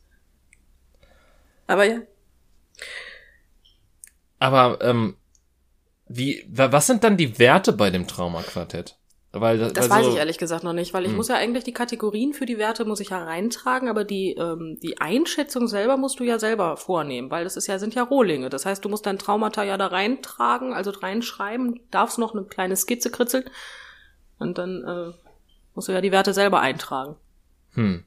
[1.66, 2.00] Aber ja.
[4.38, 5.16] Aber, ähm,
[6.08, 8.96] wie, was sind dann die Werte bei dem Traumaquartett?
[9.30, 11.16] Weil, das weil weiß so, ich ehrlich gesagt noch nicht, weil ich hm.
[11.16, 14.78] muss ja eigentlich die Kategorien für die Werte muss ich ja reintragen, aber die ähm,
[14.82, 18.48] die Einschätzung selber musst du ja selber vornehmen, weil das ist ja sind ja Rohlinge.
[18.48, 22.74] Das heißt, du musst dein Traumata ja da reintragen, also reinschreiben, darfst noch eine kleine
[22.74, 23.44] Skizze kritzeln
[24.38, 25.12] und dann äh,
[25.74, 27.16] musst du ja die Werte selber eintragen.
[27.74, 28.04] Hm.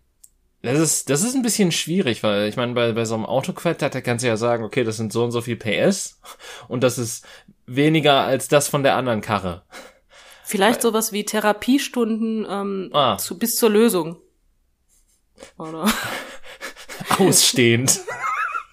[0.64, 3.96] Das ist, das ist ein bisschen schwierig, weil ich meine, bei, bei so einem Autoquartett,
[3.96, 6.20] da kannst du ja sagen, okay, das sind so und so viel PS
[6.68, 7.26] und das ist
[7.66, 9.64] weniger als das von der anderen Karre.
[10.44, 13.18] Vielleicht sowas wie Therapiestunden ähm, ah.
[13.18, 14.18] zu, bis zur Lösung.
[15.58, 15.92] Oder?
[17.18, 18.02] Ausstehend.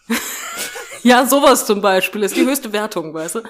[1.02, 3.42] ja, sowas zum Beispiel ist die höchste Wertung, weißt du?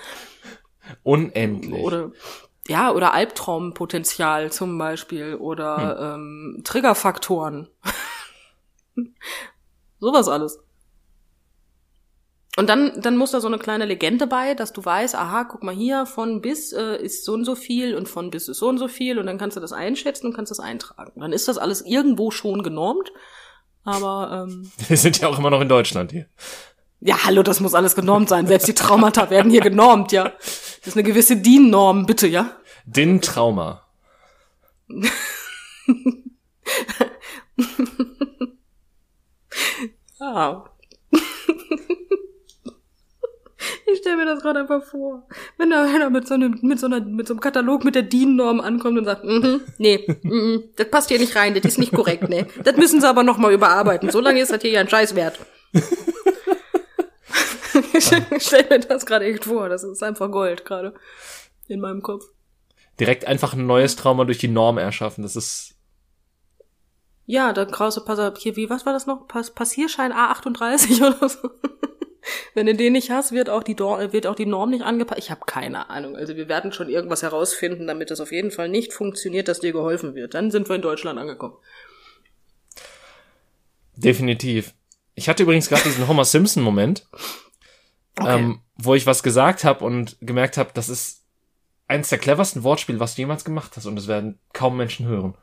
[1.03, 1.83] Unendlich.
[1.83, 2.13] Oder
[2.69, 6.57] ja, oder Albtraumpotenzial zum Beispiel oder hm.
[6.57, 7.69] ähm, Triggerfaktoren.
[10.01, 10.61] Sowas alles.
[12.57, 15.63] Und dann, dann muss da so eine kleine Legende bei, dass du weißt, aha, guck
[15.63, 18.69] mal hier, von bis äh, ist so und so viel und von bis ist so
[18.69, 21.21] und so viel und dann kannst du das einschätzen und kannst das eintragen.
[21.21, 23.13] Dann ist das alles irgendwo schon genormt,
[23.85, 26.27] aber ähm, Wir sind ja auch immer noch in Deutschland hier.
[27.01, 28.49] Ja, hallo, das muss alles genormt sein.
[28.49, 30.33] Selbst die Traumata werden hier genormt, ja.
[30.89, 32.57] Das ist eine gewisse DIN-Norm, bitte, ja.
[32.87, 33.87] DIN-Trauma.
[40.19, 40.65] ah.
[43.93, 45.29] Ich stelle mir das gerade einfach vor.
[45.59, 48.05] Wenn da einer mit so einem, mit so einer, mit so einem Katalog mit der
[48.05, 51.93] DIN-Norm ankommt und sagt, mm nee, mm das passt hier nicht rein, das ist nicht
[51.93, 52.47] korrekt, ne.
[52.65, 54.09] Das müssen sie aber nochmal überarbeiten.
[54.11, 55.39] So lange ist das hier ja ein Scheiß wert.
[57.95, 58.05] ich
[58.43, 59.69] stell mir das gerade echt vor.
[59.69, 60.95] Das ist einfach Gold gerade
[61.69, 62.25] in meinem Kopf.
[62.99, 65.23] Direkt einfach ein neues Trauma durch die Norm erschaffen.
[65.23, 65.77] Das ist.
[67.27, 69.29] Ja, dann Krause, pass auf, hier, wie, was war das noch?
[69.29, 71.51] Pass Passierschein A38 oder so.
[72.55, 75.21] Wenn du den nicht hast, wird auch die, Dor wird auch die Norm nicht angepasst.
[75.21, 76.17] Ich habe keine Ahnung.
[76.17, 79.73] Also wir werden schon irgendwas herausfinden, damit es auf jeden Fall nicht funktioniert, dass dir
[79.73, 80.35] geholfen wird.
[80.35, 81.57] Dann sind wir in Deutschland angekommen.
[83.97, 84.75] Definitiv.
[85.15, 87.09] Ich hatte übrigens gerade diesen Homer Simpson-Moment,
[88.19, 88.39] okay.
[88.39, 91.25] ähm, wo ich was gesagt habe und gemerkt habe, das ist
[91.89, 95.35] eins der cleversten Wortspiele, was du jemals gemacht hast, und es werden kaum Menschen hören.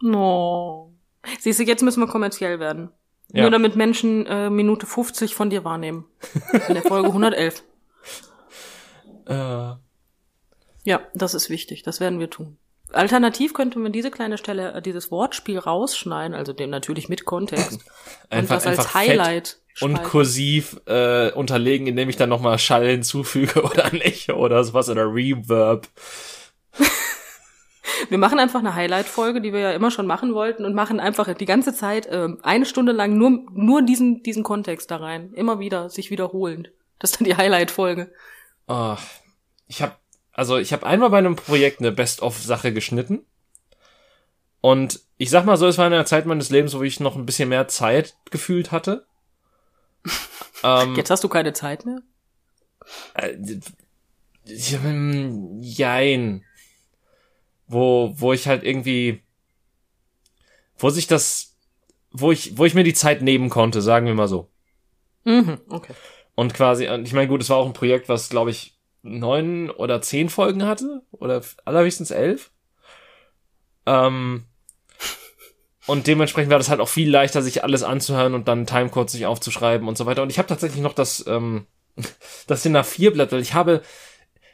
[0.00, 0.92] No.
[1.38, 2.90] Siehst du, jetzt müssen wir kommerziell werden.
[3.32, 3.42] Ja.
[3.42, 6.06] Nur damit Menschen äh, Minute 50 von dir wahrnehmen.
[6.68, 7.62] In der Folge 111.
[9.26, 9.74] äh.
[10.82, 11.82] Ja, das ist wichtig.
[11.82, 12.58] Das werden wir tun.
[12.92, 17.80] Alternativ könnte man diese kleine Stelle, äh, dieses Wortspiel rausschneiden, also dem natürlich mit Kontext.
[18.30, 19.58] einfach, und das als Highlight.
[19.80, 24.88] Und kursiv äh, unterlegen, indem ich dann nochmal Schall hinzufüge oder ein Echo oder sowas
[24.88, 25.88] oder Reverb.
[28.08, 31.32] Wir machen einfach eine Highlight-Folge, die wir ja immer schon machen wollten und machen einfach
[31.34, 35.32] die ganze Zeit äh, eine Stunde lang nur, nur diesen, diesen Kontext da rein.
[35.34, 36.72] Immer wieder, sich wiederholend.
[36.98, 38.12] Das ist dann die Highlight-Folge.
[38.68, 38.96] Oh,
[39.66, 39.94] ich habe
[40.32, 43.26] also ich habe einmal bei einem Projekt eine Best-of-Sache geschnitten.
[44.62, 47.16] Und ich sag mal so, es war in einer Zeit meines Lebens, wo ich noch
[47.16, 49.06] ein bisschen mehr Zeit gefühlt hatte.
[50.62, 52.00] Ähm, Jetzt hast du keine Zeit mehr?
[53.14, 53.36] Äh,
[55.60, 56.44] jein
[57.70, 59.22] wo, wo ich halt irgendwie,
[60.76, 61.56] wo sich das,
[62.10, 64.50] wo ich, wo ich mir die Zeit nehmen konnte, sagen wir mal so.
[65.24, 65.94] Mhm, okay.
[66.34, 70.02] Und quasi, ich meine, gut, es war auch ein Projekt, was, glaube ich, neun oder
[70.02, 72.50] zehn Folgen hatte, oder allerhöchstens elf.
[73.86, 74.46] Ähm,
[75.90, 79.26] und dementsprechend war das halt auch viel leichter, sich alles anzuhören und dann Timecode sich
[79.26, 80.22] aufzuschreiben und so weiter.
[80.22, 81.66] Und ich habe tatsächlich noch das, ähm,
[82.46, 83.82] das DIN A4-Blatt, weil ich habe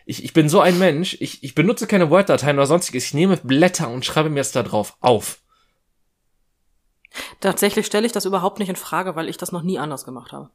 [0.09, 3.37] ich, ich bin so ein Mensch, ich, ich benutze keine Word-Dateien oder sonstiges, ich nehme
[3.39, 5.41] Blätter und schreibe mir es da drauf auf.
[7.41, 10.33] Tatsächlich stelle ich das überhaupt nicht in Frage, weil ich das noch nie anders gemacht
[10.33, 10.51] habe.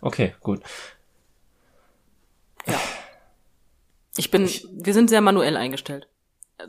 [0.00, 0.62] Okay, gut.
[2.66, 2.80] Ja.
[4.16, 6.08] Ich bin, ich, wir sind sehr manuell eingestellt.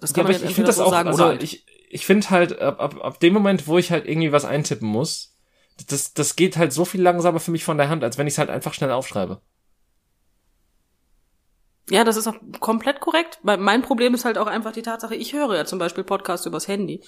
[0.02, 1.42] Das kann ja, man jetzt ich, ich finde das so auch, sagen, also halt.
[1.42, 4.88] ich, ich finde halt, ab, ab, ab dem Moment, wo ich halt irgendwie was eintippen
[4.88, 5.36] muss,
[5.88, 8.34] das, das geht halt so viel langsamer für mich von der Hand, als wenn ich
[8.34, 9.42] es halt einfach schnell aufschreibe.
[11.90, 13.40] Ja, das ist auch komplett korrekt.
[13.42, 16.68] Mein Problem ist halt auch einfach die Tatsache, ich höre ja zum Beispiel Podcasts übers
[16.68, 17.04] Handy.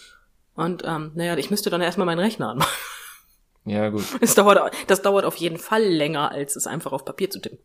[0.56, 2.72] Und ähm, naja, ich müsste dann erstmal meinen Rechner anmachen.
[3.64, 4.04] Ja, gut.
[4.22, 7.60] Es dauert, das dauert auf jeden Fall länger, als es einfach auf Papier zu tippen.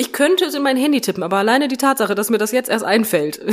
[0.00, 2.70] Ich könnte es in mein Handy tippen, aber alleine die Tatsache, dass mir das jetzt
[2.70, 3.40] erst einfällt,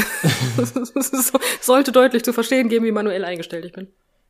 [1.59, 3.87] sollte deutlich zu verstehen geben, wie manuell eingestellt ich bin.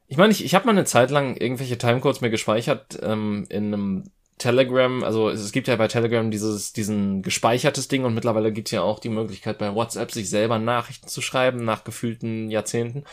[0.07, 3.73] Ich meine, ich, ich habe mal eine Zeit lang irgendwelche Timecodes mir gespeichert ähm, in
[3.73, 4.03] einem
[4.37, 8.71] Telegram, also es gibt ja bei Telegram dieses, diesen gespeichertes Ding und mittlerweile gibt es
[8.71, 13.03] ja auch die Möglichkeit bei WhatsApp sich selber Nachrichten zu schreiben nach gefühlten Jahrzehnten.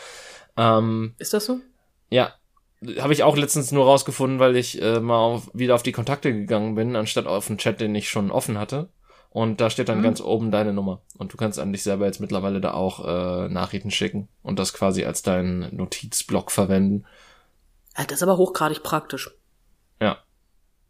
[0.55, 1.59] Ähm, Ist das so?
[2.09, 2.33] Ja,
[2.99, 6.33] habe ich auch letztens nur rausgefunden, weil ich äh, mal auf, wieder auf die Kontakte
[6.33, 8.89] gegangen bin, anstatt auf den Chat, den ich schon offen hatte.
[9.29, 10.03] Und da steht dann mhm.
[10.03, 11.01] ganz oben deine Nummer.
[11.17, 14.73] Und du kannst an dich selber jetzt mittlerweile da auch äh, Nachrichten schicken und das
[14.73, 17.05] quasi als deinen Notizblock verwenden.
[17.95, 19.31] Das ist aber hochgradig praktisch.
[19.99, 20.19] Ja.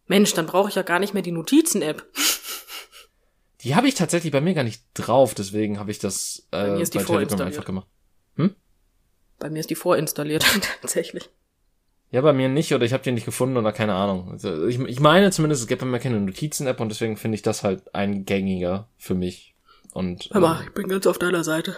[0.08, 2.06] Mensch, dann brauche ich ja gar nicht mehr die Notizen-App.
[3.62, 6.72] Die habe ich tatsächlich bei mir gar nicht drauf, deswegen habe ich das äh, bei,
[6.72, 7.88] mir ist die bei Telegram einfach gemacht.
[8.36, 8.56] Hm?
[9.40, 10.46] Bei mir ist die vorinstalliert
[10.82, 11.30] tatsächlich.
[12.14, 14.30] Ja, bei mir nicht oder ich habe die nicht gefunden oder keine Ahnung.
[14.30, 17.42] Also ich, ich meine zumindest, es gibt bei mir keine Notizen-App und deswegen finde ich
[17.42, 19.56] das halt eingängiger für mich.
[19.94, 21.76] Und, Hör mal, ähm, ich bin ganz auf deiner Seite.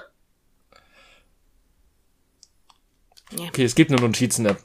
[3.47, 4.57] Okay, es gibt eine Notizen-App.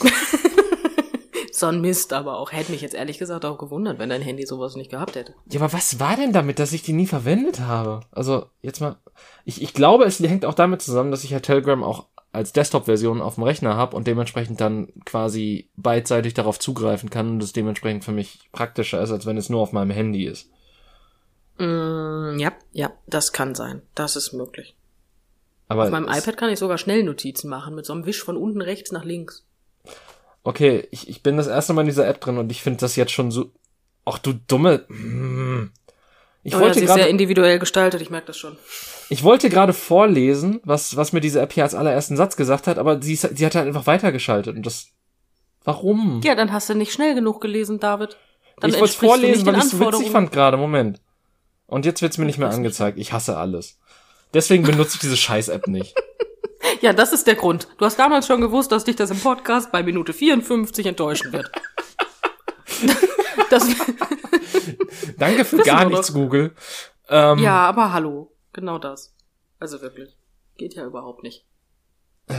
[1.52, 4.46] so ein Mist, aber auch hätte mich jetzt ehrlich gesagt auch gewundert, wenn dein Handy
[4.46, 5.34] sowas nicht gehabt hätte.
[5.52, 8.00] Ja, aber was war denn damit, dass ich die nie verwendet habe?
[8.10, 8.96] Also, jetzt mal,
[9.44, 13.22] ich, ich glaube, es hängt auch damit zusammen, dass ich ja Telegram auch als Desktop-Version
[13.22, 18.04] auf dem Rechner habe und dementsprechend dann quasi beidseitig darauf zugreifen kann und es dementsprechend
[18.04, 20.50] für mich praktischer ist, als wenn es nur auf meinem Handy ist.
[21.58, 23.82] Mm, ja, ja, das kann sein.
[23.94, 24.76] Das ist möglich.
[25.68, 28.36] Aber auf meinem iPad kann ich sogar schnell Notizen machen, mit so einem Wisch von
[28.36, 29.44] unten rechts nach links
[30.48, 32.96] okay, ich, ich bin das erste Mal in dieser App drin und ich finde das
[32.96, 33.52] jetzt schon so.
[34.04, 34.86] Ach du dumme.
[34.88, 35.47] Hm.
[36.48, 38.56] Ich oh wollte ja, gerade sehr individuell gestaltet, ich merke das schon.
[39.10, 42.78] Ich wollte gerade vorlesen, was, was mir diese App hier als allerersten Satz gesagt hat,
[42.78, 44.86] aber sie, sie hat halt einfach weitergeschaltet und das.
[45.64, 46.22] Warum?
[46.24, 48.16] Ja, dann hast du nicht schnell genug gelesen, David.
[48.60, 50.56] Dann ich wollte vorlesen, weil ich es so witzig fand gerade.
[50.56, 51.02] Moment.
[51.66, 52.98] Und jetzt wird's mir nicht mehr angezeigt.
[52.98, 53.78] Ich hasse alles.
[54.32, 55.94] Deswegen benutze ich diese Scheiß-App nicht.
[56.80, 57.66] Ja, das ist der Grund.
[57.78, 61.50] Du hast damals schon gewusst, dass dich das im Podcast bei Minute 54 enttäuschen wird.
[63.50, 63.68] das
[65.18, 66.54] Danke für gar nichts, Google.
[67.08, 68.32] Ähm, ja, aber hallo.
[68.52, 69.14] Genau das.
[69.58, 70.16] Also wirklich.
[70.56, 71.44] Geht ja überhaupt nicht.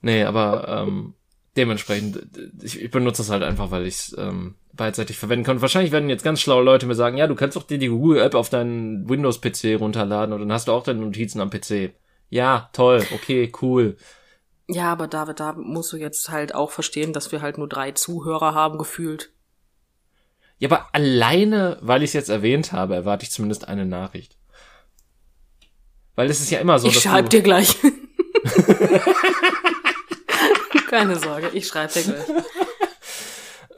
[0.00, 1.14] nee, aber ähm,
[1.56, 2.26] dementsprechend,
[2.62, 5.56] ich, ich benutze das halt einfach, weil ich es ähm, beidseitig verwenden kann.
[5.56, 7.88] Und wahrscheinlich werden jetzt ganz schlaue Leute mir sagen, ja, du kannst doch dir die
[7.88, 11.92] Google-App auf deinen Windows-PC runterladen und dann hast du auch deine Notizen am PC.
[12.28, 13.96] Ja, toll, okay, cool.
[14.72, 17.90] Ja, aber David, da musst du jetzt halt auch verstehen, dass wir halt nur drei
[17.90, 19.32] Zuhörer haben gefühlt.
[20.58, 24.36] Ja, aber alleine, weil ich es jetzt erwähnt habe, erwarte ich zumindest eine Nachricht.
[26.14, 26.86] Weil es ist ja immer so.
[26.86, 27.76] Ich schreib dir gleich.
[30.88, 32.28] Keine Sorge, ich schreib dir gleich.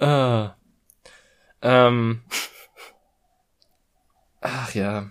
[0.01, 0.51] Uh,
[1.62, 2.22] ähm.
[4.43, 5.11] Ach ja.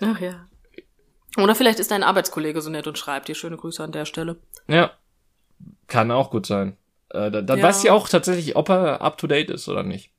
[0.00, 0.46] Ach ja.
[1.36, 4.36] Oder vielleicht ist dein Arbeitskollege so nett und schreibt dir schöne Grüße an der Stelle.
[4.66, 4.90] Ja.
[5.86, 6.76] Kann auch gut sein.
[7.10, 7.64] Äh, dann dann ja.
[7.64, 10.10] weiß sie auch tatsächlich, ob er up to date ist oder nicht.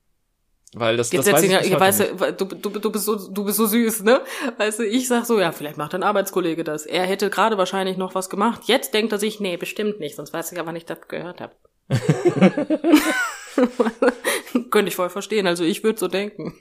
[0.73, 3.57] Weil das, Jetzt das weiß ich ja, weißt du, du, du, bist so, du bist
[3.57, 4.21] so süß, ne?
[4.57, 6.85] Weißt du, ich sag so, ja, vielleicht macht dein Arbeitskollege das.
[6.85, 8.61] Er hätte gerade wahrscheinlich noch was gemacht.
[8.65, 11.41] Jetzt denkt er sich, nee, bestimmt nicht, sonst weiß ich ja, wann ich das gehört
[11.41, 11.53] habe.
[14.71, 15.45] Könnte ich voll verstehen.
[15.45, 16.53] Also ich würde so denken.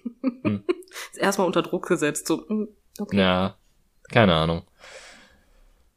[0.43, 0.65] Hm.
[1.13, 2.27] Ist erstmal unter Druck gesetzt.
[2.27, 2.67] So, hm,
[2.99, 3.17] okay.
[3.17, 3.57] Ja,
[4.13, 4.63] keine Ahnung.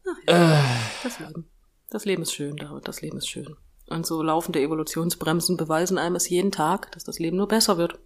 [0.08, 0.60] Ach, ja.
[0.60, 0.64] äh.
[1.04, 1.50] Das Leben.
[1.90, 2.88] Das Leben ist schön, David.
[2.88, 3.56] Das Leben ist schön.
[3.88, 8.00] Und so laufende Evolutionsbremsen beweisen einem es jeden Tag, dass das Leben nur besser wird.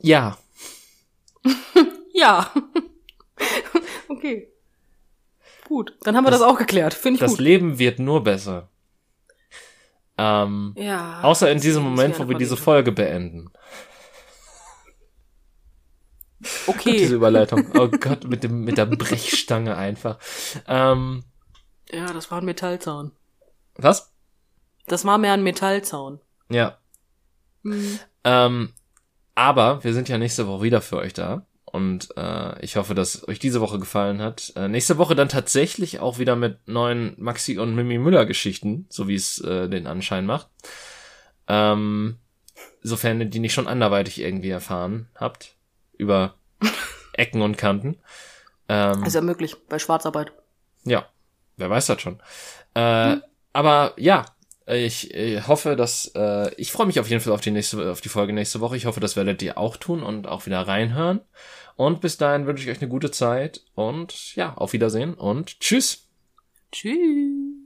[0.00, 0.36] Ja.
[2.14, 2.50] ja.
[4.08, 4.48] okay.
[5.68, 6.94] Gut, dann haben wir das, das auch geklärt.
[6.94, 7.38] Finde ich das gut.
[7.38, 8.68] Das Leben wird nur besser.
[10.16, 11.22] Ähm, ja.
[11.22, 13.50] Außer in diesem Moment, wo wir diese Folge beenden.
[16.66, 16.98] Okay.
[16.98, 17.66] Diese Überleitung.
[17.74, 20.18] Oh Gott, mit dem, mit der Brechstange einfach.
[20.66, 21.24] Ähm,
[21.90, 23.12] ja, das war ein Metallzaun.
[23.76, 24.12] Was?
[24.86, 26.20] Das war mehr ein Metallzaun.
[26.48, 26.78] Ja.
[27.62, 27.98] Mhm.
[28.24, 28.72] Ähm,
[29.34, 31.46] aber wir sind ja nächste Woche wieder für euch da.
[31.64, 34.52] Und äh, ich hoffe, dass euch diese Woche gefallen hat.
[34.54, 39.08] Äh, nächste Woche dann tatsächlich auch wieder mit neuen Maxi und Mimi Müller Geschichten, so
[39.08, 40.48] wie es äh, den Anschein macht.
[41.48, 42.18] Ähm,
[42.80, 45.56] sofern ihr die nicht schon anderweitig irgendwie erfahren habt.
[45.98, 46.34] Über
[47.12, 47.98] Ecken und Kanten.
[48.68, 50.32] Ähm, ist ja möglich, bei Schwarzarbeit.
[50.84, 51.06] Ja,
[51.56, 52.20] wer weiß das schon.
[52.74, 53.22] Äh, hm.
[53.52, 54.26] Aber ja,
[54.66, 58.00] ich, ich hoffe, dass äh, ich freue mich auf jeden Fall auf die nächste auf
[58.00, 58.76] die Folge nächste Woche.
[58.76, 61.20] Ich hoffe, das werdet ihr auch tun und auch wieder reinhören.
[61.76, 66.08] Und bis dahin wünsche ich euch eine gute Zeit und ja, auf Wiedersehen und tschüss.
[66.72, 67.63] Tschüss.